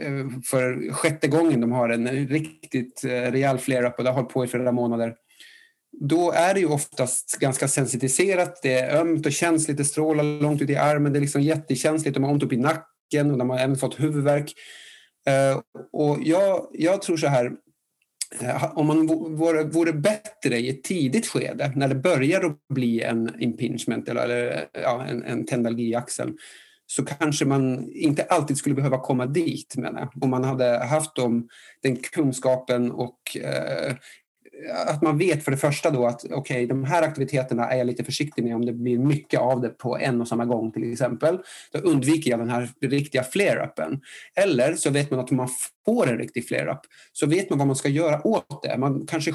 [0.46, 4.48] för sjätte gången de har en riktigt rejäl flare-up och det har hållit på i
[4.48, 5.16] flera månader
[5.92, 8.60] då är det ju oftast ganska sensitiserat.
[8.62, 12.16] Det är ömt och känsligt, det strålar långt ut i armen, det är liksom jättekänsligt,
[12.16, 14.54] de har ont upp i nacken och de har även fått huvudvärk.
[15.28, 15.62] Eh,
[15.92, 17.52] och jag, jag tror så här,
[18.42, 23.02] eh, om man vore, vore, bättre i ett tidigt skede, när det börjar att bli
[23.02, 26.38] en impingement eller, eller ja, en, en tendalgi i axeln,
[26.86, 30.24] så kanske man inte alltid skulle behöva komma dit, menar jag.
[30.24, 31.48] Om man hade haft dem,
[31.84, 33.96] den kunskapen och eh,
[34.88, 37.88] att man vet för det första då att okej, okay, de här aktiviteterna är jag
[37.88, 40.92] lite försiktig med om det blir mycket av det på en och samma gång till
[40.92, 41.40] exempel.
[41.72, 44.02] Då undviker jag den här riktiga flare-upen.
[44.36, 45.50] Eller så vet man att om man
[45.86, 46.80] får en riktig flare-up
[47.14, 48.78] så vet man vad man ska göra åt det.
[48.78, 49.34] Man kanske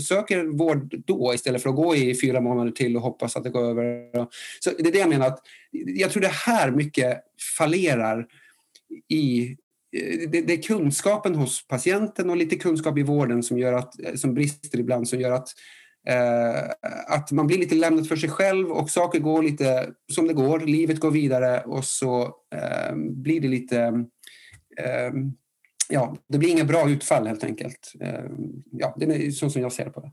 [0.00, 3.50] söker vård då istället för att gå i fyra månader till och hoppas att det
[3.50, 4.10] går över.
[4.60, 7.20] Så det är det jag menar att jag tror det här mycket
[7.58, 8.26] fallerar
[9.08, 9.56] i
[9.94, 14.00] Eh, det, det, är kunskapen hos patienten och lite kunskap i vården som, gör att,
[14.00, 15.48] eh, som brister ibland som gör att,
[16.08, 16.70] eh,
[17.06, 20.60] att man blir lite lämnad för sig själv och saker går lite som det går.
[20.60, 22.22] Livet går vidare och så
[22.54, 23.78] eh, blir det lite...
[24.80, 25.12] Eh,
[25.88, 27.92] ja, det blir inga bra utfall helt enkelt.
[28.00, 28.24] Eh,
[28.70, 30.12] ja, det är så som jag ser på det.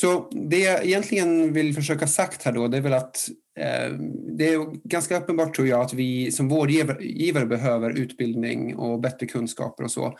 [0.00, 3.28] Så det jag egentligen vill försöka sagt här då, det är väl att
[3.58, 3.92] eh,
[4.38, 9.84] det är ganska uppenbart tror jag att vi som vårdgivare behöver utbildning och bättre kunskaper
[9.84, 10.18] och så.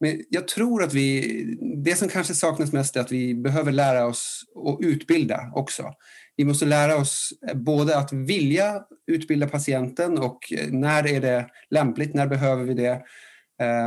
[0.00, 1.44] Men jag tror att vi,
[1.84, 5.92] det som kanske saknas mest är att vi behöver lära oss att utbilda också.
[6.36, 12.14] Vi måste lära oss både att vilja utbilda patienten och eh, när är det lämpligt,
[12.14, 13.02] när behöver vi det?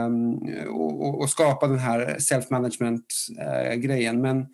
[0.05, 0.33] Um,
[0.69, 4.15] och, och, skapa den här self-management-grejen.
[4.15, 4.47] Eh, uh, Men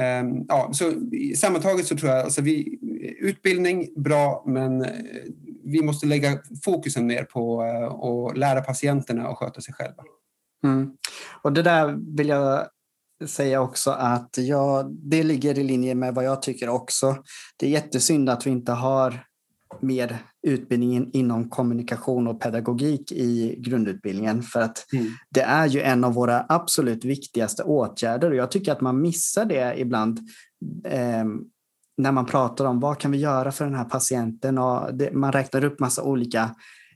[0.00, 0.92] Ehm, ja, så
[1.36, 2.78] sammantaget så tror jag alltså vi,
[3.20, 4.90] utbildning bra, men eh,
[5.64, 10.02] vi måste lägga fokusen mer på eh, att lära patienterna att sköta sig själva.
[10.64, 10.90] Mm.
[11.42, 12.66] Och det där vill jag
[13.26, 17.16] säga också att ja, det ligger i linje med vad jag tycker också.
[17.56, 19.24] Det är jättesynd att vi inte har
[19.82, 25.06] mer utbildningen inom kommunikation och pedagogik i grundutbildningen för att mm.
[25.30, 29.44] det är ju en av våra absolut viktigaste åtgärder och jag tycker att man missar
[29.44, 30.18] det ibland
[30.84, 31.24] eh,
[31.96, 35.32] när man pratar om vad kan vi göra för den här patienten och det, man
[35.32, 36.54] räknar upp massa olika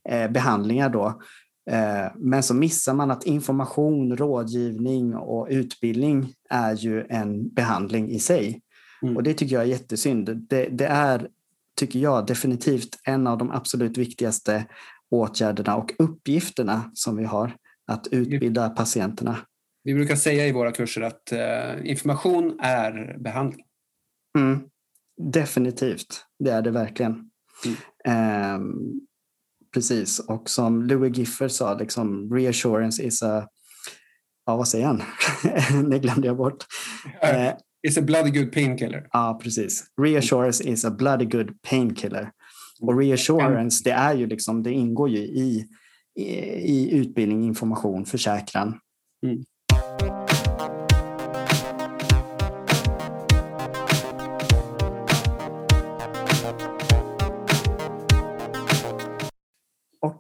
[0.09, 1.23] eh, behandlingar då.
[1.71, 8.19] Eh, men så missar man att information, rådgivning och utbildning är ju en behandling i
[8.19, 8.63] sig.
[9.03, 9.17] Mm.
[9.17, 10.47] Och det tycker jag är jättesynd.
[10.49, 11.29] Det, det är
[11.79, 14.67] tycker jag definitivt en av de absolut viktigaste
[15.11, 17.57] åtgärderna och uppgifterna som vi har
[17.87, 19.39] att utbilda patienterna.
[19.85, 23.65] Vi brukar säga i våra kurser att eh, information är behandling.
[24.39, 24.61] Mm,
[25.33, 27.31] definitivt, det är det verkligen.
[27.65, 27.75] Mm.
[28.05, 28.61] Eh,
[29.75, 33.49] precis, och som Louis Giffer sa, liksom, reassurance is a...
[34.47, 35.03] Ja, vad säger han?
[35.91, 36.65] det glömde jag bort.
[37.23, 37.53] Eh,
[37.83, 39.09] It's a bloody good painkiller.
[39.13, 39.85] Ja, precis.
[40.03, 42.31] Reassurance is a bloody good painkiller.
[42.81, 45.67] Och reassurance, det är ju liksom, det ingår ju i,
[46.17, 46.25] i,
[46.63, 48.81] i utbildning, information, försäkran.
[49.27, 49.45] Mm.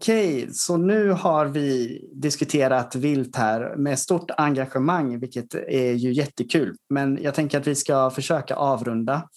[0.00, 6.76] Okej, så nu har vi diskuterat vilt här med stort engagemang, vilket är ju jättekul.
[6.90, 9.28] Men jag tänker att vi ska försöka avrunda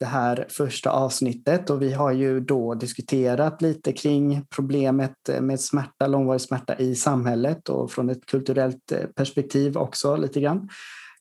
[0.00, 6.06] det här första avsnittet och vi har ju då diskuterat lite kring problemet med smärta,
[6.06, 10.68] långvarig smärta i samhället och från ett kulturellt perspektiv också lite grann.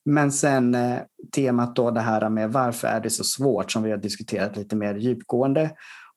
[0.06, 0.98] Men sen eh,
[1.36, 4.76] temat då det här med varför är det så svårt som vi har diskuterat lite
[4.76, 5.72] mer djupgående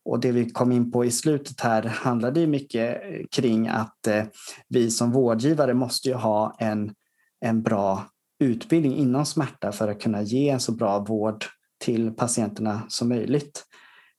[0.04, 4.06] och det vi kom in på i slutet här handlade ju mycket eh, kring att
[4.06, 4.24] eh,
[4.68, 6.94] vi som vårdgivare måste ju ha en,
[7.40, 8.06] en bra
[8.40, 11.44] utbildning inom smärta för att kunna ge en så bra vård
[11.80, 13.64] till patienterna som möjligt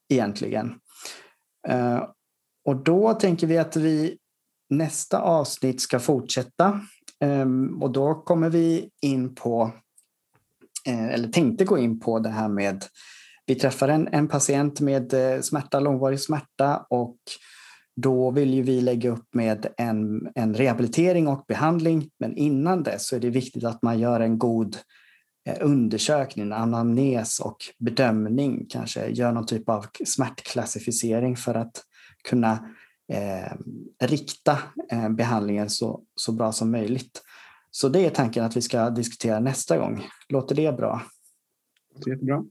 [0.09, 0.75] egentligen.
[1.67, 2.03] Eh,
[2.65, 4.17] och då tänker vi att vi
[4.69, 6.81] nästa avsnitt ska fortsätta
[7.19, 9.71] ehm, och då kommer vi in på,
[10.87, 12.85] eller tänkte gå in på det här med
[13.45, 17.17] vi träffar en, en patient med eh, smärta, långvarig smärta och
[17.95, 22.09] då vill ju vi lägga upp med en, en rehabilitering och behandling.
[22.19, 24.77] Men innan det så är det viktigt att man gör en god
[25.47, 31.83] eh, undersökning, anamnes och bedömning, kanske gör någon typ av smärtklassificering för att
[32.23, 32.51] kunna
[33.13, 33.53] eh,
[34.07, 34.59] rikta
[34.91, 37.21] eh, behandlingen så, så bra som möjligt.
[37.71, 40.03] Så det är tanken att vi ska diskutera nästa gång.
[40.29, 41.01] Låter det bra?
[42.05, 42.43] Jättebra.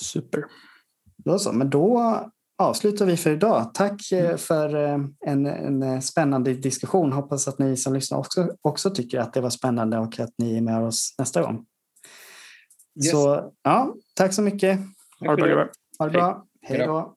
[0.00, 0.44] Super.
[1.16, 2.20] Då så, men då
[2.58, 3.74] avslutar vi för idag.
[3.74, 4.38] Tack eh, mm.
[4.38, 7.12] för eh, en, en eh, spännande diskussion.
[7.12, 10.56] Hoppas att ni som lyssnar också, också tycker att det var spännande och att ni
[10.56, 11.66] är med oss nästa gång.
[13.04, 13.10] Yes.
[13.10, 14.80] Så ja, tack så mycket.
[15.20, 15.68] Ha det bra.
[15.98, 16.44] Ha det bra.
[16.62, 17.13] Hej då.